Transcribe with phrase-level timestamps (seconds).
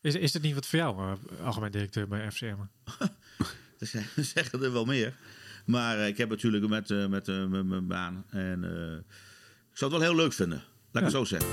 [0.00, 2.56] Is, is dit niet wat voor jou, uh, algemeen directeur bij FCM?
[3.78, 5.14] er zeggen er wel meer.
[5.64, 8.24] Maar uh, ik heb natuurlijk met, uh, met mijn baan.
[8.30, 8.64] En
[9.70, 10.62] ik zou het wel heel leuk vinden.
[10.90, 11.50] Laat ik het zo zeggen.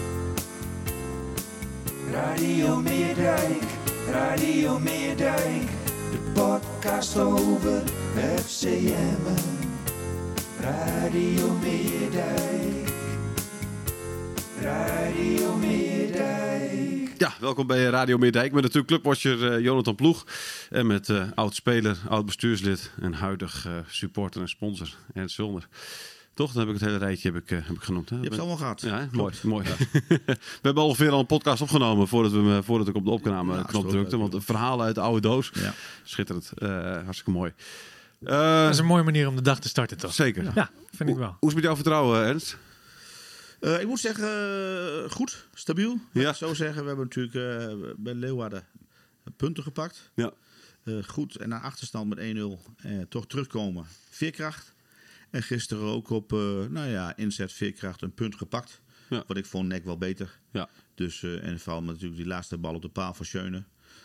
[2.12, 3.64] Radio Meerdijk,
[4.10, 5.68] Radio Meerdijk.
[6.12, 7.84] De podcast over
[8.36, 9.36] FCM.
[10.60, 12.92] Radio Meerdijk.
[14.62, 16.97] Radio Meerdijk.
[17.18, 20.26] Ja, welkom bij Radio Meerdijk met natuurlijk clubwatcher uh, Jonathan Ploeg.
[20.70, 25.68] En met uh, oud-speler, oud-bestuurslid en huidig uh, supporter en sponsor Ernst Zulner.
[26.34, 26.52] Toch?
[26.52, 28.10] Dan heb ik het hele rijtje heb ik, heb ik genoemd.
[28.10, 28.16] Hè?
[28.16, 28.82] Je hebt het allemaal gehad.
[28.82, 29.34] Ja, mooi.
[29.44, 29.68] mooi.
[29.68, 29.76] Ja.
[30.26, 33.64] we hebben ongeveer al een podcast opgenomen voordat, we, voordat ik op de opname ja,
[33.64, 34.18] knop drukte.
[34.18, 35.52] Want een verhaal uit de oude doos.
[35.54, 35.74] Ja.
[36.04, 36.52] Schitterend.
[37.04, 37.54] hartstikke mooi.
[38.20, 40.14] dat is een mooie manier om de dag te starten, toch?
[40.14, 40.52] Zeker.
[40.56, 41.36] Ja, vind ik wel.
[41.40, 42.58] Hoe is het met jouw vertrouwen, Ernst?
[43.62, 44.30] Uh, ik moet zeggen,
[45.04, 46.00] uh, goed, stabiel.
[46.14, 46.34] Ja.
[46.34, 48.66] Zo zeggen, we hebben natuurlijk uh, bij Leeuwarden
[49.38, 50.12] punten gepakt.
[50.14, 50.34] Ja.
[51.06, 53.86] goed, en na achterstand met 1-0 toch terugkomen.
[54.10, 54.76] Veerkracht.
[55.30, 56.32] En gisteren ook op,
[56.70, 58.82] nou ja, inzet veerkracht een punt gepakt.
[59.10, 59.24] Ja.
[59.28, 60.40] Wat ik vond nek wel beter.
[60.52, 60.70] Ja.
[60.96, 63.64] Dus, en vooral met natuurlijk die laatste bal op de paal van Schöne.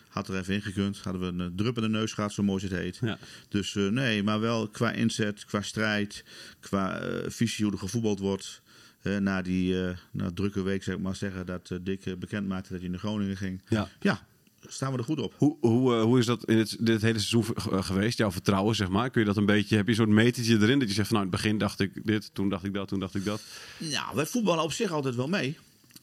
[0.09, 0.99] Had er even ingekund.
[0.99, 2.99] Hadden we een drup in de neus gehad, zo mooi het heet.
[3.00, 3.19] Ja.
[3.49, 6.25] Dus nee, maar wel qua inzet, qua strijd,
[6.60, 8.62] qua visie hoe er gevoetbald wordt.
[9.02, 12.48] Uh, na die uh, na drukke week, zeg ik maar zeggen, dat uh, Dick bekend
[12.48, 13.62] maakte dat hij naar Groningen ging.
[13.68, 13.88] Ja.
[14.00, 14.26] ja,
[14.60, 15.34] staan we er goed op.
[15.36, 18.18] Hoe, hoe, hoe is dat in het, dit hele seizoen geweest?
[18.18, 19.10] Jouw vertrouwen, zeg maar.
[19.10, 21.16] Kun je dat een beetje, heb je een soort metertje erin dat je zegt van
[21.16, 23.42] nou, in het begin dacht ik dit, toen dacht ik dat, toen dacht ik dat?
[23.78, 25.58] Ja, wij voetballen op zich altijd wel mee.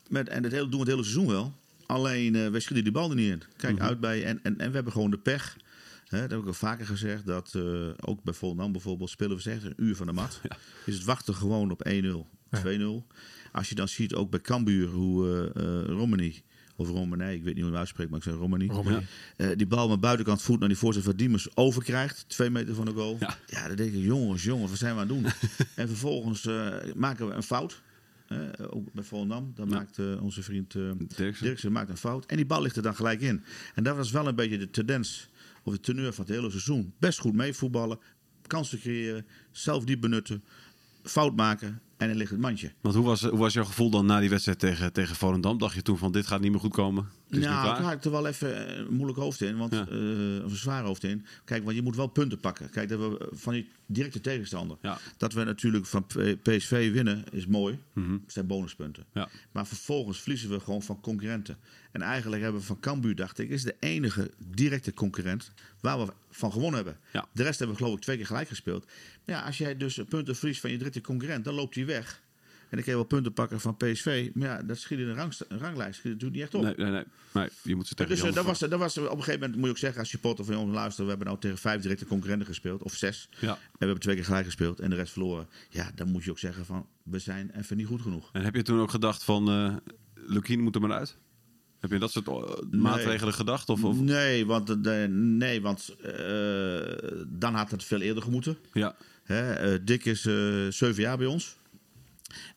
[0.09, 1.53] Met, en dat hele, doen we het hele seizoen wel.
[1.85, 3.41] Alleen, wij schieten die bal er niet in.
[3.57, 3.83] Kijk Mhm.
[3.83, 5.57] uit bij, en, en, en we hebben gewoon de pech.
[6.07, 7.25] Hè, dat heb ik al vaker gezegd.
[7.25, 7.55] Dat
[7.99, 10.39] ook bij Volendam bijvoorbeeld spelen we zeg een uur van de mat.
[10.43, 10.57] Ja.
[10.85, 12.37] Is het wachten gewoon op 1-0.
[12.57, 12.59] 2-0.
[13.51, 16.41] Als je dan ziet ook bij Cambuur hoe uh, uh, Romani,
[16.75, 18.67] of Romani, ik weet niet hoe je het uitspreekt, maar ik zeg Romani.
[18.67, 19.05] Romani.
[19.37, 22.25] Uh, die bal met buitenkant voet naar die voorzet van Diemers overkrijgt.
[22.27, 23.17] Twee meter van de goal.
[23.19, 25.31] Ja, ja dan denk ik, jongens, jongens, wat zijn we aan het doen?
[25.83, 27.81] en vervolgens uh, maken we een fout.
[28.69, 29.51] ook bij Volendam.
[29.55, 29.75] Dan ja.
[29.75, 30.71] maakt onze vriend
[31.15, 31.45] Dirksen.
[31.45, 32.25] Dirksen maakt een fout.
[32.25, 33.43] En die bal ligt er dan gelijk in.
[33.75, 35.29] En dat was wel een beetje de tendens,
[35.63, 36.93] of de teneur van het hele seizoen.
[36.99, 37.99] Best goed meevoetballen,
[38.47, 40.43] kansen creëren, zelf diep benutten,
[41.03, 42.71] fout maken en dan ligt het mandje.
[42.81, 45.57] Want hoe was, hoe was jouw gevoel dan na die wedstrijd tegen, tegen Volendam?
[45.57, 47.07] Dacht je toen van dit gaat niet meer goed komen?
[47.29, 49.87] Nou, ik er wel even een moeilijk hoofd in, want, ja.
[49.91, 51.25] uh, of een zwaar hoofd in.
[51.45, 52.69] Kijk, want je moet wel punten pakken.
[52.69, 54.77] Kijk, dat we van die directe tegenstander.
[54.81, 54.97] Ja.
[55.17, 56.05] Dat we natuurlijk van
[56.41, 57.79] PSV winnen is mooi.
[57.93, 58.21] Mm -hmm.
[58.23, 59.05] Dat zijn bonuspunten.
[59.13, 59.29] Ja.
[59.51, 61.57] Maar vervolgens verliezen we gewoon van concurrenten.
[61.91, 66.13] En eigenlijk hebben we van Cambuur, dacht ik, is de enige directe concurrent waar we
[66.29, 66.97] van gewonnen hebben.
[67.13, 67.27] Ja.
[67.31, 68.85] De rest hebben we geloof ik twee keer gelijk gespeeld.
[69.25, 72.21] Maar ja, als jij dus punten verliest van je directe concurrent, dan loopt hij weg.
[72.69, 74.29] En dan kun je wel punten pakken van PSV.
[74.33, 75.99] Maar ja, dat schiet in rang, een ranglijst.
[75.99, 76.61] Schiet natuurlijk niet echt op.
[76.61, 77.03] Nee, nee, nee.
[77.33, 79.55] nee je moet ze tegen Dus uh, dat, was, dat was op een gegeven moment,
[79.55, 81.03] moet je ook zeggen, als supporter van jongens luisteren.
[81.03, 82.83] We hebben nou tegen vijf directe concurrenten gespeeld.
[82.83, 83.29] Of zes.
[83.39, 83.47] Ja.
[83.47, 84.79] En we hebben twee keer gelijk gespeeld.
[84.79, 85.47] En de rest verloren.
[85.69, 88.29] Ja, dan moet je ook zeggen van, we zijn even niet goed genoeg.
[88.33, 89.75] En heb je toen ook gedacht van, uh,
[90.13, 91.17] Lukien moet er maar uit?
[91.79, 92.25] Heb je dat soort
[92.71, 93.31] maatregelen nee.
[93.31, 93.69] gedacht?
[93.69, 93.99] Of, of?
[93.99, 95.95] Nee, want, nee, want
[97.27, 98.57] dan had het veel eerder gemoeten.
[98.73, 98.95] Ja.
[99.23, 101.57] Hè, uh, Dick is uh, zeven jaar bij ons.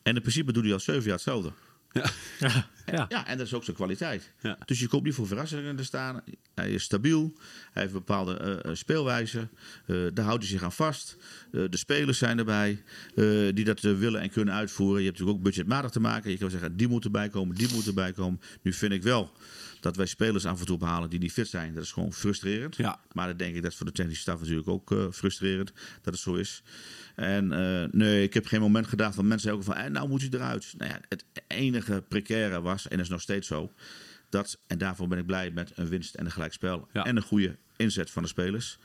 [0.01, 1.51] En in principe doet hij al zeven jaar hetzelfde.
[1.91, 2.05] Ja.
[2.49, 3.05] Ja, ja.
[3.09, 4.31] ja, en dat is ook zijn kwaliteit.
[4.41, 4.57] Ja.
[4.65, 6.21] Dus je komt niet voor verrassingen te staan.
[6.55, 7.33] Hij is stabiel.
[7.71, 9.47] Hij heeft een bepaalde uh, speelwijze.
[9.87, 11.17] Uh, daar houdt hij zich aan vast.
[11.51, 12.83] Uh, de spelers zijn erbij
[13.53, 14.99] die dat willen en kunnen uitvoeren.
[14.99, 16.31] Je hebt natuurlijk ook budgetmatig te maken.
[16.31, 18.41] Je kan zeggen, die moeten bijkomen, die moeten bijkomen.
[18.61, 19.31] Nu vind ik wel
[19.79, 21.73] dat wij spelers af en toe behalen die niet fit zijn.
[21.73, 22.75] Dat is gewoon frustrerend.
[22.75, 22.99] Ja.
[23.11, 26.23] Maar dan denk ik dat is voor de technische staf natuurlijk ook frustrerend dat het
[26.23, 26.63] zo is.
[27.15, 27.47] En
[27.91, 30.73] nee, ik heb geen moment gedacht van mensen ook van, eh, nou moet hij eruit.
[30.77, 33.71] Nou ja, het enige precaire was, en dat is nog steeds zo,
[34.29, 37.03] dat, en daarvoor ben ik blij met een winst en een gelijkspel Ja.
[37.05, 38.77] en een goede inzet van de spelers.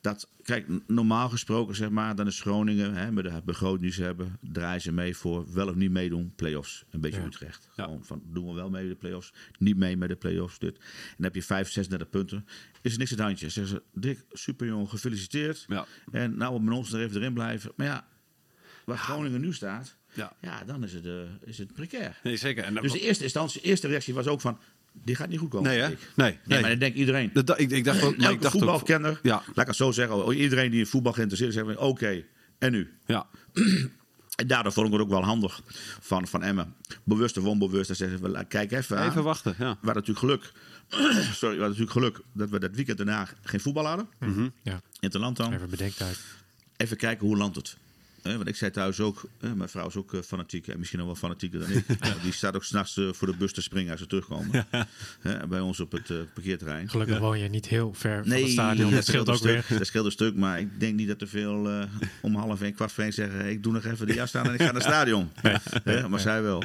[0.00, 4.02] dat, kijk, normaal gesproken zeg maar, dan is Groningen, hè, met de begroting die ze
[4.02, 6.84] hebben, draaien ze mee voor wel of niet meedoen, play-offs.
[6.90, 7.26] Een beetje Ja.
[7.26, 7.68] Utrecht.
[7.76, 7.84] Ja.
[7.84, 10.58] Gewoon van, doen we wel mee met de play-offs, niet mee met de play-offs.
[10.58, 10.76] Dit.
[10.76, 10.82] En
[11.16, 12.46] dan heb je 5, 36 punten.
[12.82, 13.48] Is er niks aan het handje.
[13.48, 15.64] Zeggen ze, Dick, super jongen, gefeliciteerd.
[15.68, 15.86] Ja.
[16.12, 17.72] En nou, met ons er even erin blijven.
[17.76, 18.06] Maar ja,
[18.84, 20.32] waar Groningen nu staat, Ja.
[20.40, 21.12] ja, dan is het, eh,
[21.44, 22.18] is het precair.
[22.22, 22.64] Nee, zeker.
[22.64, 24.58] En, Dus de eerste instantie, eerste reactie was ook van,
[24.92, 25.70] dit gaat niet goed komen.
[25.70, 25.86] nee, hè?
[25.88, 26.60] Nee, Nee, nee.
[26.60, 27.30] maar dat denkt iedereen.
[27.32, 28.16] Dat, da- ik, ik dacht ook...
[28.16, 29.34] maar ik dacht ook- voetbalkenner, Ja.
[29.46, 32.24] laat ik het zo zeggen, iedereen die in voetbal geïnteresseerd is, zegt van, oké,
[32.58, 32.92] en nu?
[33.06, 33.26] Ja.
[34.34, 35.62] En daardoor vond ik het ook wel handig
[36.00, 36.74] van, van Emmen.
[37.04, 39.08] Bewust of onbewust, dan zeggen ze, wel, kijk even aan.
[39.10, 39.70] Even wachten, ja.
[39.80, 40.52] We hadden natuurlijk geluk,
[41.40, 44.08] sorry, we hadden natuurlijk geluk dat we dat weekend daarna geen voetbal hadden.
[44.62, 45.52] Ja, In het land dan.
[45.52, 46.18] even bedenktijd.
[46.76, 47.76] Even kijken hoe landt het.
[48.24, 50.68] Hè, want ik zei thuis ook, hè, mijn vrouw is ook eh, fanatiek.
[50.68, 51.84] En misschien nog wel fanatieker dan ik.
[52.00, 54.66] Ja, die staat ook s'nachts eh, voor de bus te springen als ze terugkomen.
[55.20, 56.88] Hè, bij ons op het eh, parkeerterrein.
[56.88, 58.90] Gelukkig woon je niet heel ver van Nee, het stadion.
[58.90, 59.78] Dat scheelt een ook stuk, weer.
[59.78, 61.84] Dat scheelt een stuk, maar ik denk niet dat er veel eh,
[62.22, 63.46] om half één, kwart voor één zeggen...
[63.50, 65.30] ik doe nog even de jas aan en ik ga naar het stadion.
[65.84, 66.62] Hè, maar zij wel.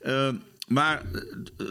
[0.00, 0.34] Ehm,
[0.68, 1.22] maar eh,
[1.58, 1.66] eh,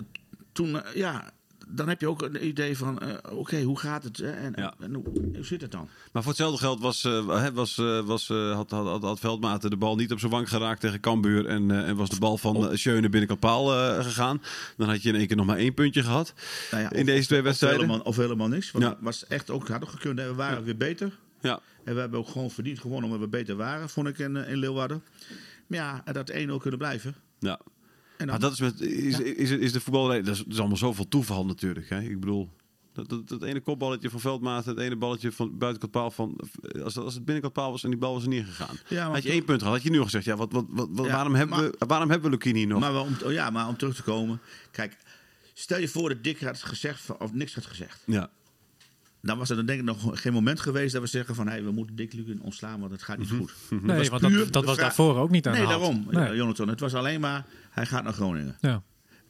[0.51, 1.31] toen, eh, ja,
[1.69, 2.99] dan heb je ook een idee van...
[2.99, 4.73] eh, oké, hoe gaat het hè, en, Ja.
[4.79, 5.03] en hoe,
[5.35, 5.87] hoe zit het dan?
[6.11, 9.77] Maar voor hetzelfde geld was, eh, was, eh, was, had, had, had, had Veldmaten de
[9.77, 11.45] bal niet op zijn wang geraakt tegen Cambuur.
[11.45, 12.73] En, en was de bal van Oh.
[12.73, 13.65] Schöne binnenkant paal
[14.03, 14.41] gegaan.
[14.77, 16.33] Dan had je in één keer nog maar één puntje gehad.
[16.71, 17.79] Nou ja, in of- deze twee of wedstrijden.
[17.79, 18.71] Helemaal, of helemaal niks.
[18.71, 18.97] Want Ja.
[18.99, 20.19] was echt ook, had ook gekund.
[20.19, 21.17] We waren weer beter.
[21.41, 24.35] Ja, En we hebben ook gewoon verdiend gewonnen omdat we beter waren, vond ik in,
[24.35, 25.03] in Leeuwarden.
[25.67, 27.15] Maar ja, en dat 1-0 kunnen blijven.
[27.39, 27.59] ja.
[28.17, 30.21] En Maar dat is, met, is, is, is de voetballerij...
[30.21, 31.89] Dat is, dat is allemaal zoveel toeval natuurlijk.
[31.89, 32.01] Hè?
[32.01, 32.49] Ik bedoel...
[32.93, 36.39] Dat, dat, dat ene kopballetje van Veldmaten, het ene balletje van buitenkant paal van...
[36.83, 38.75] Als, als het binnenkant paal was en die bal was er niet gegaan.
[38.87, 40.25] Ja, had je één punt gehad, had je nu al gezegd...
[40.25, 42.79] Ja, wat, wat, wat, wat- Ja, waarom, hebben maar- we, waarom hebben we Lucchini nog?
[42.79, 44.39] maar, wel om, oh ja, maar om terug te komen.
[44.71, 44.97] Kijk,
[45.53, 48.03] stel je voor dat Dick had gezegd of niks had gezegd.
[48.05, 48.29] ja,
[49.27, 51.47] Dan was er dan denk ik nog geen moment geweest dat we zeggen van...
[51.47, 53.53] Hey, we moeten Dick Lugen ontslaan, want het gaat niet goed.
[53.69, 55.81] Nee, was want dat, dat was daarvoor ook niet aan Nee, de hand.
[55.81, 56.29] daarom, Nee.
[56.29, 56.67] eh, Jonathan.
[56.67, 58.57] Het was alleen maar, hij gaat naar Groningen.
[58.61, 58.83] Ja.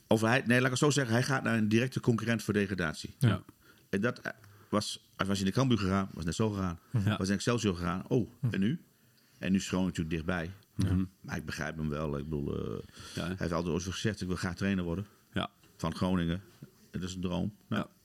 [0.08, 2.54] Of hij, nee, laat ik het zo zeggen, hij gaat naar een directe concurrent voor
[2.54, 3.16] degradatie.
[3.20, 3.42] Ja.
[3.90, 4.32] En dat eh,
[4.70, 6.80] was, hij was in de Cambuur gegaan, was net zo gegaan.
[7.06, 7.18] Ja.
[7.18, 8.04] Was in Excelsior gegaan.
[8.08, 8.80] Oh, en nu?
[9.40, 10.52] En nu is Groningen natuurlijk dichtbij.
[11.22, 12.18] Maar ik begrijp hem wel.
[12.18, 12.78] Ik bedoel, eh,
[13.16, 15.50] Ja, hij heeft altijd ooit gezegd, ik wil graag trainer worden ja.
[15.78, 16.42] van Groningen.
[16.92, 17.54] Het is een droom.
[17.70, 17.96] Nou, Ja.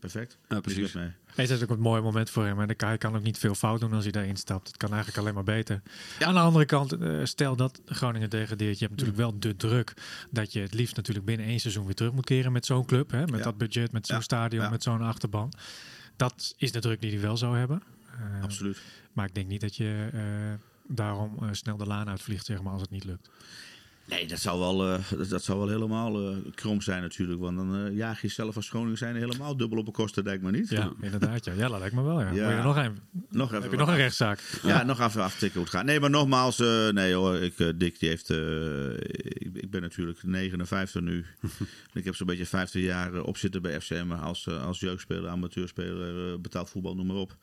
[0.00, 0.38] Perfect.
[0.48, 0.92] Ja, precies.
[0.92, 1.10] Mee.
[1.34, 2.60] Het is ook een mooi moment voor hem.
[2.60, 4.66] En hij kan ook niet veel fout doen als hij daarin stapt.
[4.66, 5.82] Het kan eigenlijk alleen maar beter.
[6.18, 6.26] Ja.
[6.26, 8.78] Aan de andere kant, eh, stel dat Groningen degradeert.
[8.78, 9.94] Je hebt natuurlijk wel de druk
[10.30, 13.10] dat je het liefst natuurlijk binnen één seizoen weer terug moet keren met zo'n club.
[13.10, 13.20] Hè?
[13.20, 13.42] Met Ja.
[13.44, 14.22] dat budget, met zo'n Ja.
[14.22, 14.70] stadion, Ja.
[14.70, 15.52] met zo'n achterban.
[16.16, 17.82] Dat is de druk die hij wel zou hebben.
[18.18, 18.78] Eh, Absoluut.
[19.12, 20.20] Maar ik denk niet dat je eh,
[20.96, 23.30] daarom eh, snel de laan uitvliegt, zeg maar, als het niet lukt.
[24.08, 27.40] Nee, dat zou wel, eh, dat, zou wel helemaal eh, krom zijn natuurlijk.
[27.40, 30.36] Want dan eh, jaag je zelf als Groningen zijn helemaal dubbel op een kosten, denk
[30.36, 30.68] ik maar niet.
[30.68, 31.44] Ja, inderdaad.
[31.44, 32.20] Ja, ja dat lijkt me wel.
[32.20, 32.30] Ja.
[32.30, 32.46] Ja.
[32.46, 32.98] Moet je nog een,
[33.30, 34.40] Nog even heb je nog een rechtszaak?
[34.62, 35.84] Ja, nog even aftikken hoe het gaat.
[35.84, 36.58] Nee, maar nogmaals,
[36.92, 41.24] nee hoor, ik, Dick die heeft, ik, ik ben natuurlijk 59 nu.
[41.92, 46.70] ik heb zo'n beetje 15 jaar op zitten bij FCM als, als jeugdspeler, amateurspeler, betaald
[46.70, 47.36] voetbal, noem maar op.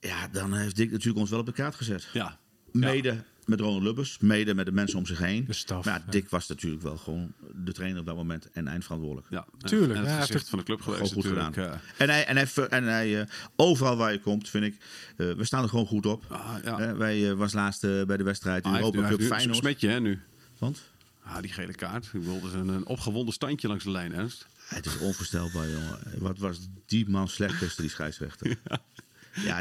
[0.00, 2.08] Ja, dan heeft Dick natuurlijk ons wel op de kaart gezet.
[2.12, 2.38] Ja.
[2.72, 5.44] Mede met Ronald Lubbers, mede met de mensen om zich heen.
[5.44, 6.10] De staf, Maar ja, ja.
[6.10, 7.32] Dick was natuurlijk wel gewoon
[7.64, 9.26] de trainer op dat moment en eindverantwoordelijk.
[9.30, 11.54] Ja, Tuurlijk, En het ja, hij gezicht heeft van de club geweest Gewoon goed natuurlijk.
[11.54, 11.70] gedaan.
[11.70, 11.80] ja.
[11.98, 13.26] En hij, en hij, en hij eh,
[13.56, 14.76] overal waar je komt, vind ik,
[15.16, 16.24] eh, we staan er gewoon goed op.
[16.28, 16.78] Ah, ja.
[16.78, 19.34] Eh, wij eh, was laatst bij de wedstrijd Ah, Europa hij Cup heeft nu een
[19.36, 19.58] Feyenoord.
[19.58, 20.20] smetje hè, nu.
[20.58, 20.82] Want?
[21.22, 22.10] Ah, die gele kaart.
[22.12, 24.46] Ik is een, een opgewonden standje langs de lijn, Ernst.
[24.68, 25.98] Het is onvoorstelbaar, jongen.
[26.18, 28.56] Wat was die man slecht tussen die scheidsrechter.
[28.68, 28.78] Ja.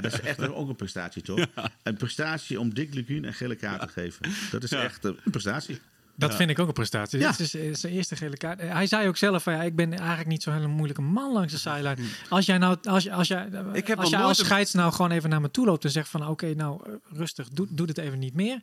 [0.02, 1.46] Dat is echt ook een prestatie, toch?
[1.84, 4.26] Een prestatie om Dick Lugin een gele kaart te geven.
[4.52, 5.80] Dat is echt eh, een prestatie.
[6.16, 7.20] Dat vind ik ook een prestatie.
[7.20, 7.30] Ja.
[7.32, 8.60] Dit is eh, zijn eerste gele kaart.
[8.60, 11.32] Eh, Hij zei ook zelf van ja, ik ben eigenlijk niet zo'n hele moeilijke man
[11.34, 12.00] langs de zijlijn.
[12.30, 14.74] Als jij nou, als, je- als jij, eh, Ik heb als nog jij als scheids
[14.74, 17.68] nou gewoon even naar me toe loopt en zegt van oké, nou eh, rustig, doe,
[17.70, 18.62] doe dit even niet meer.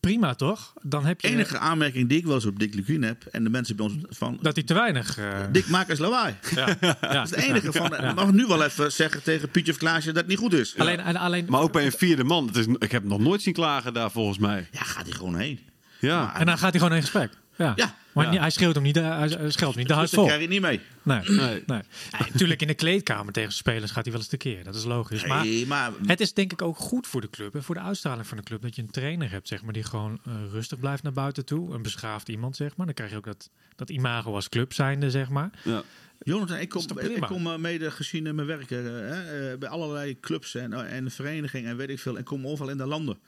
[0.00, 0.72] Prima toch?
[0.82, 3.24] Dan heb je enige aanmerking die ik wel eens op Dick Lugin heb...
[3.24, 4.38] en de mensen bij ons van...
[4.42, 5.18] dat hij te weinig.
[5.18, 6.34] eh, Dick, maak eens lawaai.
[6.54, 6.96] ja, ja.
[7.00, 7.94] Dat is het enige van...
[7.94, 10.74] Ik mag nu wel even zeggen tegen Pietje of Klaasje dat het niet goed is.
[10.78, 12.46] Alleen, en alleen, Maar ook bij een vierde man.
[12.46, 14.68] Het is, ik heb hem nog nooit zien klagen daar volgens mij.
[14.72, 15.60] Ja, gaat hij gewoon heen.
[16.00, 16.34] Ja.
[16.38, 17.32] en dan gaat hij gewoon in gesprek.
[17.58, 17.72] Ja.
[17.76, 17.94] Ja.
[18.12, 18.30] Maar Ja.
[18.30, 20.24] niet- hij schreeuwt hem niet, eh, hij scheldt hem niet de Dus vol.
[20.24, 20.80] krijg je niet mee.
[21.02, 21.62] Nee, Nee.
[21.66, 21.82] nee.
[22.10, 24.64] Ja, natuurlijk in de kleedkamer tegen spelers gaat hij wel eens tekeer.
[24.64, 25.26] Dat is logisch.
[25.26, 27.80] Maar Nee, maar het is denk ik ook goed voor de club en voor de
[27.80, 30.78] uitstraling van de club dat je een trainer hebt, zeg maar, die gewoon eh, rustig
[30.80, 31.74] blijft naar buiten toe.
[31.74, 32.86] Een beschaafd iemand, zeg maar.
[32.86, 35.50] Dan krijg je ook dat, dat imago als club zijnde, zeg maar.
[35.64, 35.82] Ja.
[36.22, 39.08] Jonathan, ik kom, ik kom eh, mede gezien in mijn werk hè,
[39.52, 42.16] eh, bij allerlei clubs en, en verenigingen en weet ik veel.
[42.18, 43.18] En kom overal in de landen.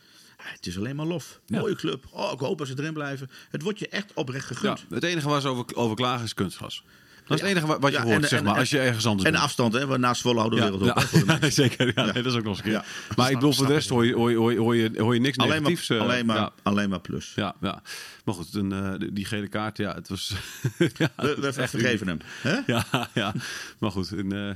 [0.44, 1.40] Ja, het is alleen maar lof.
[1.46, 1.58] Ja.
[1.60, 2.04] Mooie club.
[2.10, 3.30] Oh, ik hoop dat ze erin blijven.
[3.50, 4.54] Het wordt je echt oprecht ja.
[4.54, 4.84] gegund.
[4.90, 6.84] Het enige waar ze over, over klagen is kunstgras.
[7.30, 9.26] Dat is het enige wat, je hoort, en- zeg en- maar, als je ergens anders
[9.26, 9.44] En bent.
[9.44, 9.98] afstand, hè?
[9.98, 11.40] naast Zwolle houden de wereld op.
[11.40, 11.92] ja, zeker.
[11.94, 12.04] Ja.
[12.04, 12.72] Nee, dat is ook nog eens een keer.
[12.72, 12.84] Ja.
[13.16, 15.38] Maar ik bedoel, voor de rest hoor je, hoor je, hoor je, hoor je, niks
[15.38, 15.88] Alleen negatiefs.
[15.88, 17.32] maar, eh, alleen, maar, alleen maar plus.
[17.36, 17.82] Ja, ja.
[18.24, 20.32] Maar goed, een, eh, die- gele kaart, ja, het was...
[20.98, 22.18] ja, We, we vergeven hem.
[22.42, 22.58] Hè?
[22.66, 23.34] Ja, ja,
[23.78, 24.12] maar goed.
[24.12, 24.54] En, eh,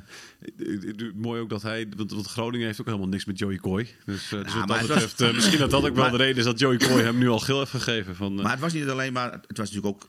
[0.66, 1.88] het- het- mooi ook dat hij...
[1.96, 3.88] Want, want Groningen heeft ook helemaal niks met Joey Coy.
[4.04, 5.20] Dus, eh, dus wat maar dat betreft...
[5.20, 7.28] eh, misschien dat dat ook wel Maar- de reden is dat Joey Coy hem nu
[7.28, 8.16] al geel heeft gegeven.
[8.16, 10.08] Van, eh, Maar het was niet alleen maar, het was natuurlijk ook,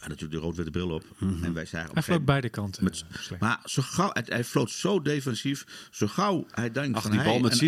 [0.00, 1.04] hadden natuurlijk de rood-witte bril op.
[1.18, 1.44] Mhm.
[1.44, 2.84] En wij zagen op Hij floot beide kanten.
[2.84, 3.40] Met- eh.
[3.40, 5.88] Maar zo gauw, het- hij floot zo defensief.
[5.90, 7.58] Zo gauw hij denkt Ach, van die bal met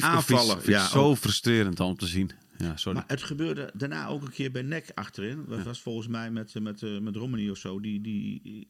[0.64, 1.16] Ja, zo ook.
[1.16, 2.30] frustrerend om te zien.
[2.58, 2.98] Ja, sorry.
[2.98, 5.44] Maar het gebeurde daarna ook een keer bij Nek achterin.
[5.48, 7.80] Dat was volgens mij met, eh, met, eh, met Romani of zo.
[7.80, 8.68] Die, die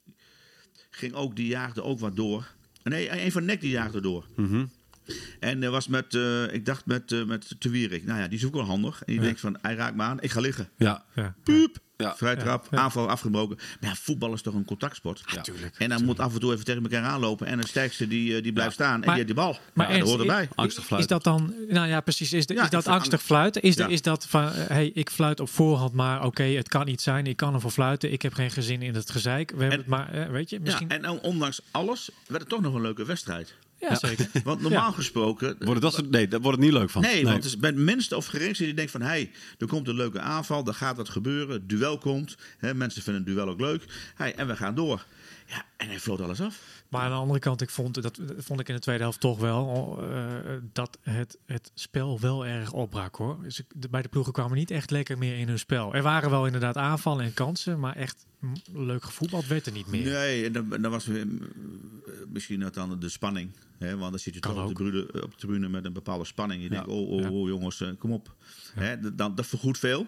[0.90, 2.54] ging ook, die jaagde ook wat door.
[2.82, 4.26] Nee, een van Nek die jaagde door.
[4.36, 4.64] Mhm.
[5.40, 8.04] En er was met, eh, ik dacht met, eh met Te Wierik.
[8.04, 9.02] Nou ja, die is ook wel handig.
[9.04, 10.68] En je denkt van, hij raakt me aan, ik ga liggen.
[10.76, 11.34] Ja, ja.
[11.42, 11.78] Puup.
[12.02, 12.16] Ja.
[12.16, 13.56] Vrij trap, aanval afgebroken.
[13.80, 15.22] Maar ja, voetbal is toch een contactsport?
[15.26, 15.74] Ja, tuurlijk.
[15.78, 17.46] En dan moet af en toe even tegen elkaar aanlopen.
[17.46, 18.94] En de sterkste die, eh, die blijft staan.
[18.94, 19.58] En die heeft die bal.
[19.74, 20.48] Maar ja, dat Ernst, hoort erbij.
[20.54, 21.10] Angstig Is fluiten.
[21.10, 22.32] dat dan, nou ja, precies.
[22.32, 23.62] Is, de, Ja, is dat angstig angst- fluiten?
[23.62, 26.84] Is, de, is dat van, eh, hey, ik fluit op voorhand, maar oké, het kan
[26.86, 27.26] niet zijn.
[27.26, 28.12] Ik kan ervoor fluiten.
[28.12, 29.50] Ik heb geen gezin in het gezeik.
[29.50, 30.88] We hebben En- het maar, eh, weet je, misschien.
[30.88, 33.54] Ja, en ondanks alles werd het toch nog een leuke wedstrijd.
[33.88, 34.28] Ja, zeker.
[34.44, 35.56] Want normaal gesproken...
[35.58, 37.02] Wordt het dat soort, nee, daar wordt het niet leuk van.
[37.02, 39.00] Nee, want het is bij het minste of geringste die denkt van...
[39.00, 42.36] hé, hey, er komt een leuke aanval, er gaat wat gebeuren, het duel komt.
[42.58, 43.84] Hè, mensen vinden het duel ook leuk.
[44.14, 45.04] Hey, en we gaan door.
[45.46, 46.62] Ja, en hij vloot alles af.
[46.88, 49.38] Maar aan de andere kant, ik vond, dat vond ik in de tweede helft toch
[49.38, 50.26] wel eh,
[50.72, 53.38] dat het, het spel wel erg opbrak hoor.
[53.42, 55.94] Dus bij de ploegen kwamen niet echt lekker meer in hun spel.
[55.94, 58.26] Er waren wel inderdaad aanvallen en kansen, maar echt
[58.72, 60.04] leuk gevoetbald werd er niet meer.
[60.04, 61.40] Nee, en dan, dan was weer, mm,
[62.28, 63.50] misschien dat dan de spanning.
[63.78, 65.92] Hè, want dan zit je Kan toch op de, tribune, op de tribune met een
[65.92, 66.62] bepaalde spanning.
[66.62, 67.30] Je Ja, denkt, oh, oh, ja.
[67.30, 68.34] oh jongens, eh, kom op.
[68.74, 70.06] Hè, dan, dat vergoedt veel.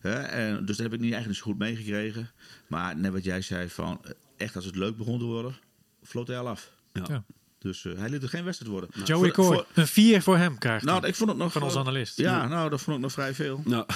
[0.00, 2.30] Hè, en, dus dat heb ik niet eigenlijk zo goed meegekregen.
[2.66, 4.10] Maar net wat jij zei, van, eh,
[4.40, 5.54] echt als het leuk begon te worden,
[6.02, 6.70] floot hij al af.
[6.92, 7.02] Ja.
[7.08, 7.24] Ja.
[7.58, 8.90] Dus eh, hij liet het geen wedstrijd worden.
[9.04, 11.52] Joey Voor- Coy, voor- een 4 voor hem krijgt nou, ik vond het nog...
[11.52, 12.16] van onze eh, analist.
[12.16, 13.62] Ja, nou, dat vond ik nog vrij veel.
[13.64, 13.84] Nou,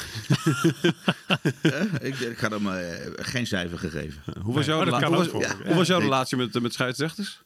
[2.01, 2.67] ik, ik had hem
[3.17, 4.23] geen cijfer gegeven.
[4.43, 5.45] hoe was Nee, jouw, rela- hoe was, voor.
[5.65, 7.43] hoe was jouw relatie met, met scheidsrechters?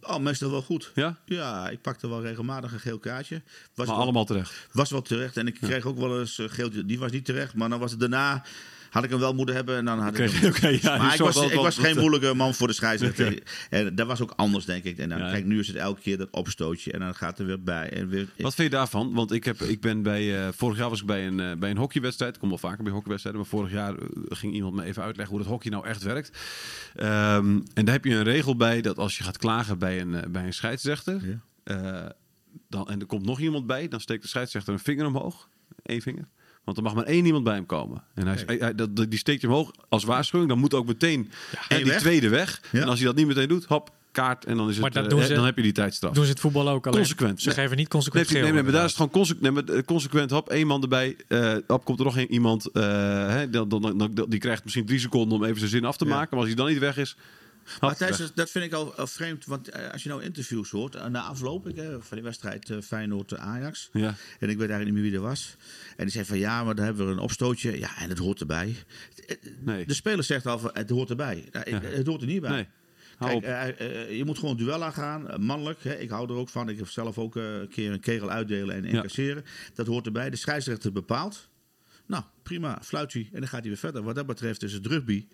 [0.00, 0.90] Oh, meestal wel goed.
[0.94, 1.16] Ja?
[1.24, 3.42] Ja, ik pakte wel regelmatig een geel kaartje.
[3.74, 4.66] Was Maar wel- allemaal terecht.
[4.72, 5.36] Was wel terecht.
[5.36, 6.70] En ik kreeg ook wel eens uh, geel.
[6.86, 7.54] Die was niet terecht.
[7.54, 8.44] Maar dan was het daarna.
[8.90, 9.76] Had ik hem wel moeten hebben.
[9.76, 10.52] En dan had ik hem.
[10.80, 13.42] ja, maar ik was, ik was dat- geen moeilijke man voor de scheidsrechter.
[13.70, 14.98] En dat was ook anders, denk ik.
[14.98, 15.30] En dan, Ja.
[15.30, 16.92] kijk, nu is het elke keer dat opstootje.
[16.92, 17.90] En dan gaat er weer bij.
[17.90, 19.12] En weer, Wat vind je daarvan?
[19.14, 20.46] Want ik, heb, ik ben bij.
[20.46, 22.34] eh, vorig jaar was ik bij een, eh, bij een hockeywedstrijd.
[22.34, 23.40] Ik kom wel vaker bij hockeywedstrijden.
[23.42, 26.38] Maar vorig jaar eh, ging iemand me even uitleggen hoe het hockey nou echt werkt.
[26.94, 30.24] Ehm, en daar heb je een regel bij dat als je gaat klagen bij een,
[30.32, 31.20] bij een scheidsrechter.
[31.64, 32.14] Ja.
[32.68, 35.48] dan, en er komt nog iemand bij, dan steekt de scheidsrechter een vinger omhoog.
[35.82, 36.24] Eén vinger.
[36.66, 38.02] Want er mag maar één iemand bij hem komen.
[38.14, 40.50] En hij, hij, hij- dat, die steekt je omhoog als waarschuwing.
[40.50, 41.30] Dan moet ook meteen
[41.68, 41.98] Eén die weg.
[42.00, 42.60] tweede weg.
[42.72, 42.80] Ja.
[42.82, 44.44] En als hij dat niet meteen doet, hop, kaart.
[44.44, 46.12] En dan, is Maar het, eh, ze- dan heb je die tijdstraf.
[46.12, 46.98] Doen ze het voetbal ook alleen?
[46.98, 47.40] Consequent.
[47.42, 47.56] Ze Nee.
[47.56, 48.52] geven niet consequent nee, geel.
[48.52, 51.16] nee, maar daar is het gewoon consequent, nee, maar, eh, consequent hop, één man erbij.
[51.28, 52.82] eh hop, komt er nog een, iemand, eh,
[53.28, 55.96] hè, dan, dan, dan, dan- die krijgt misschien drie seconden om even zijn zin af
[55.96, 56.10] te Ja.
[56.10, 56.28] maken.
[56.30, 57.16] Maar als hij dan niet weg is,
[57.80, 59.44] Maar Thijs, dat vind ik al, al vreemd.
[59.44, 60.94] Want eh, als je nou interviews hoort.
[60.94, 63.88] eh, Na afloop ik, eh, van die wedstrijd Feyenoord-Ajax.
[63.92, 64.08] Ja.
[64.38, 65.56] En ik weet eigenlijk niet meer wie er was.
[65.96, 67.78] En die zei van ja, maar daar hebben we een opstootje.
[67.78, 68.76] Ja, en het hoort erbij.
[69.60, 69.86] Nee.
[69.86, 71.48] De speler zegt al van het hoort erbij.
[71.52, 72.50] Nou, ik- Het hoort er niet bij.
[72.50, 72.66] Nee.
[73.40, 73.78] Kijk,
[74.10, 75.82] je moet gewoon duel aangaan, mannelijk.
[75.84, 75.94] Hè.
[75.94, 76.68] Ik hou er ook van.
[76.68, 79.44] Ik heb zelf ook een keer een kegel uitdelen en incasseren.
[79.74, 80.30] Dat hoort erbij.
[80.30, 81.48] De scheidsrechter bepaalt.
[82.06, 84.02] Nou, prima, fluit hij en dan gaat hij weer verder.
[84.02, 85.26] Wat dat betreft is het rugby.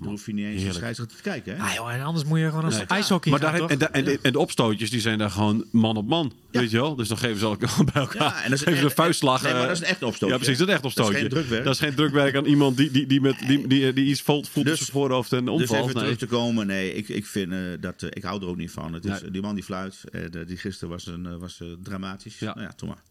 [0.00, 0.78] Dan hoef je niet eens de heerlijk.
[0.78, 1.56] scheidsrechter te kijken.
[1.56, 1.62] Hè?
[1.62, 2.86] Ah, joh, en anders moet je gewoon als Nee.
[2.86, 3.70] ijshockey Maar gaan, daar, toch?
[3.70, 6.32] en, en, de, en de opstootjes die zijn daar gewoon man op man.
[6.50, 6.60] Ja.
[6.60, 6.94] Weet je wel?
[6.94, 8.22] Dus dan geven ze elkaar bij elkaar.
[8.22, 9.42] Ja, en dat is geven ze een vuistslag.
[9.42, 10.58] nee, maar dat is een echt opstootje, Ja, precies.
[10.58, 11.20] Dat is echt Dat is opstootje.
[11.20, 11.64] geen drukwerk.
[11.64, 14.48] Dat is geen drukwerk aan iemand die, die, die, met, die, die, die iets voelt,
[14.48, 15.82] voelt Dus- op zijn voorhoofd en Dus omvalt.
[15.82, 16.02] even nee.
[16.02, 16.66] terug te komen.
[16.66, 18.02] Nee, ik, ik vind eh, dat...
[18.02, 18.92] eh, ik hou er ook niet van.
[18.92, 19.30] Het is, Nee.
[19.30, 19.96] Die man die fluit.
[20.12, 22.38] eh, die gisteren was, een, was eh, dramatisch.
[22.38, 22.46] Ja.
[22.54, 23.02] Nou ja, toch maar.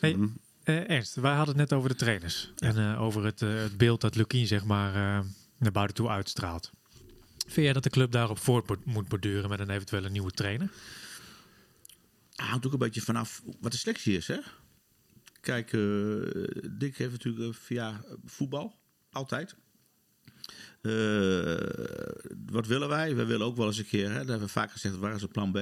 [0.00, 0.26] Hey, Mhm.
[0.62, 2.50] eh, Ernst, wij hadden het net over de trainers.
[2.58, 5.24] En eh, over het, eh, het beeld dat Lukien zeg maar eh,
[5.58, 6.70] naar buiten toe uitstraalt.
[7.38, 10.70] Vind jij dat de club daarop voort moet borduren met een eventuele nieuwe trainer?
[12.36, 14.38] hangt ook een beetje vanaf wat de selectie is, hè?
[15.40, 15.80] Kijk, eh,
[16.70, 18.78] Dick heeft natuurlijk eh, via voetbal,
[19.10, 19.56] altijd.
[20.82, 20.92] Eh,
[22.46, 23.16] wat willen wij?
[23.16, 25.22] We willen ook wel eens een keer, hè, dat hebben we vaak gezegd, waar is
[25.22, 25.58] het plan B?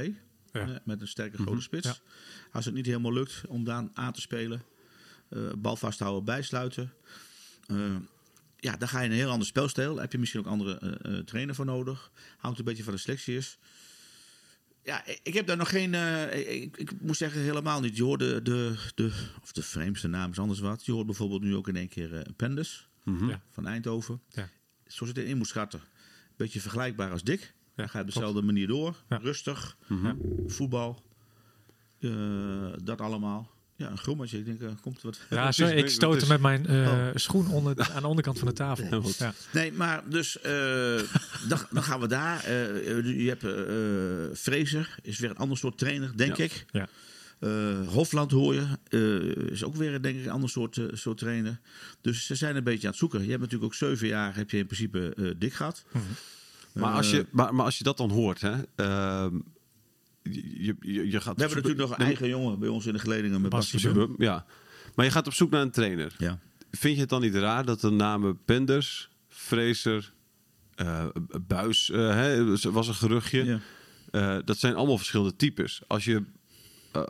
[0.52, 0.80] Ja.
[0.84, 1.86] Met een sterke grote spits.
[1.86, 1.96] Ja.
[2.52, 4.62] Als het niet helemaal lukt om daar aan te spelen,
[5.28, 6.92] eh, bal vasthouden, bijsluiten.
[7.66, 7.96] Eh,
[8.64, 9.96] ja, dan ga je een heel ander spelstijl.
[10.00, 12.10] Heb je misschien ook andere eh, eh, trainer voor nodig.
[12.38, 13.58] Hangt een beetje van de selectie is.
[14.82, 15.94] Ja, ik- ik heb daar nog geen.
[15.94, 17.96] eh, ik, ik moet zeggen, helemaal niet.
[17.96, 19.12] Je hoort de, de, de.
[19.42, 20.84] Of de vreemdste naam is anders wat.
[20.86, 23.28] Je hoort bijvoorbeeld nu ook in één keer Pendus Mhm.
[23.28, 23.42] Ja.
[23.50, 24.20] van Eindhoven.
[24.28, 24.48] Ja.
[24.86, 25.80] Zoals je het in moet schatten.
[26.36, 27.54] Beetje vergelijkbaar als Dick.
[27.74, 29.02] Hij gaat op dezelfde manier door.
[29.08, 29.16] Ja.
[29.16, 29.76] Rustig.
[29.88, 30.16] Ja.
[30.46, 31.02] Voetbal.
[31.98, 33.50] Eh, dat allemaal.
[33.76, 34.38] Ja, een grommetje.
[34.38, 35.20] Ik denk, eh, komt er wat.
[35.30, 37.06] Ja, sorry, ik stootte is- met mijn eh, Oh.
[37.14, 39.02] schoen onder, aan de onderkant van de tafel.
[39.02, 39.16] goed.
[39.16, 39.34] Ja.
[39.52, 40.52] Nee, maar dus eh,
[41.48, 42.44] dan, dan gaan we daar.
[42.44, 46.44] Eh, je hebt eh Fraser, is weer een ander soort trainer, denk Ja.
[46.44, 46.64] ik.
[46.70, 46.88] Ja.
[47.38, 51.60] Eh, Hofland hoor je, eh, is ook weer denk ik een ander soort, soort trainer.
[52.00, 53.22] Dus ze zijn een beetje aan het zoeken.
[53.22, 55.84] Je hebt natuurlijk ook zeven jaar, heb je in principe eh, dik gehad.
[56.72, 59.36] Maar als, je, maar, maar als je dat dan hoort, hè, ehm,
[60.32, 62.98] je, je, je gaat We hebben natuurlijk nog een eigen jongen bij ons in de
[62.98, 64.14] geledingen met Bum.
[64.18, 64.46] Ja,
[64.94, 66.14] maar je gaat op zoek naar een trainer.
[66.18, 66.38] Ja.
[66.70, 70.12] Vind je het dan niet raar dat de namen Penders, Fraser,
[70.74, 71.06] eh,
[71.46, 73.44] Buis, hè, was een geruchtje.
[73.44, 73.60] Ja.
[74.10, 75.82] Eh, dat zijn allemaal verschillende types.
[75.86, 76.22] Als je...
[76.94, 77.02] eh,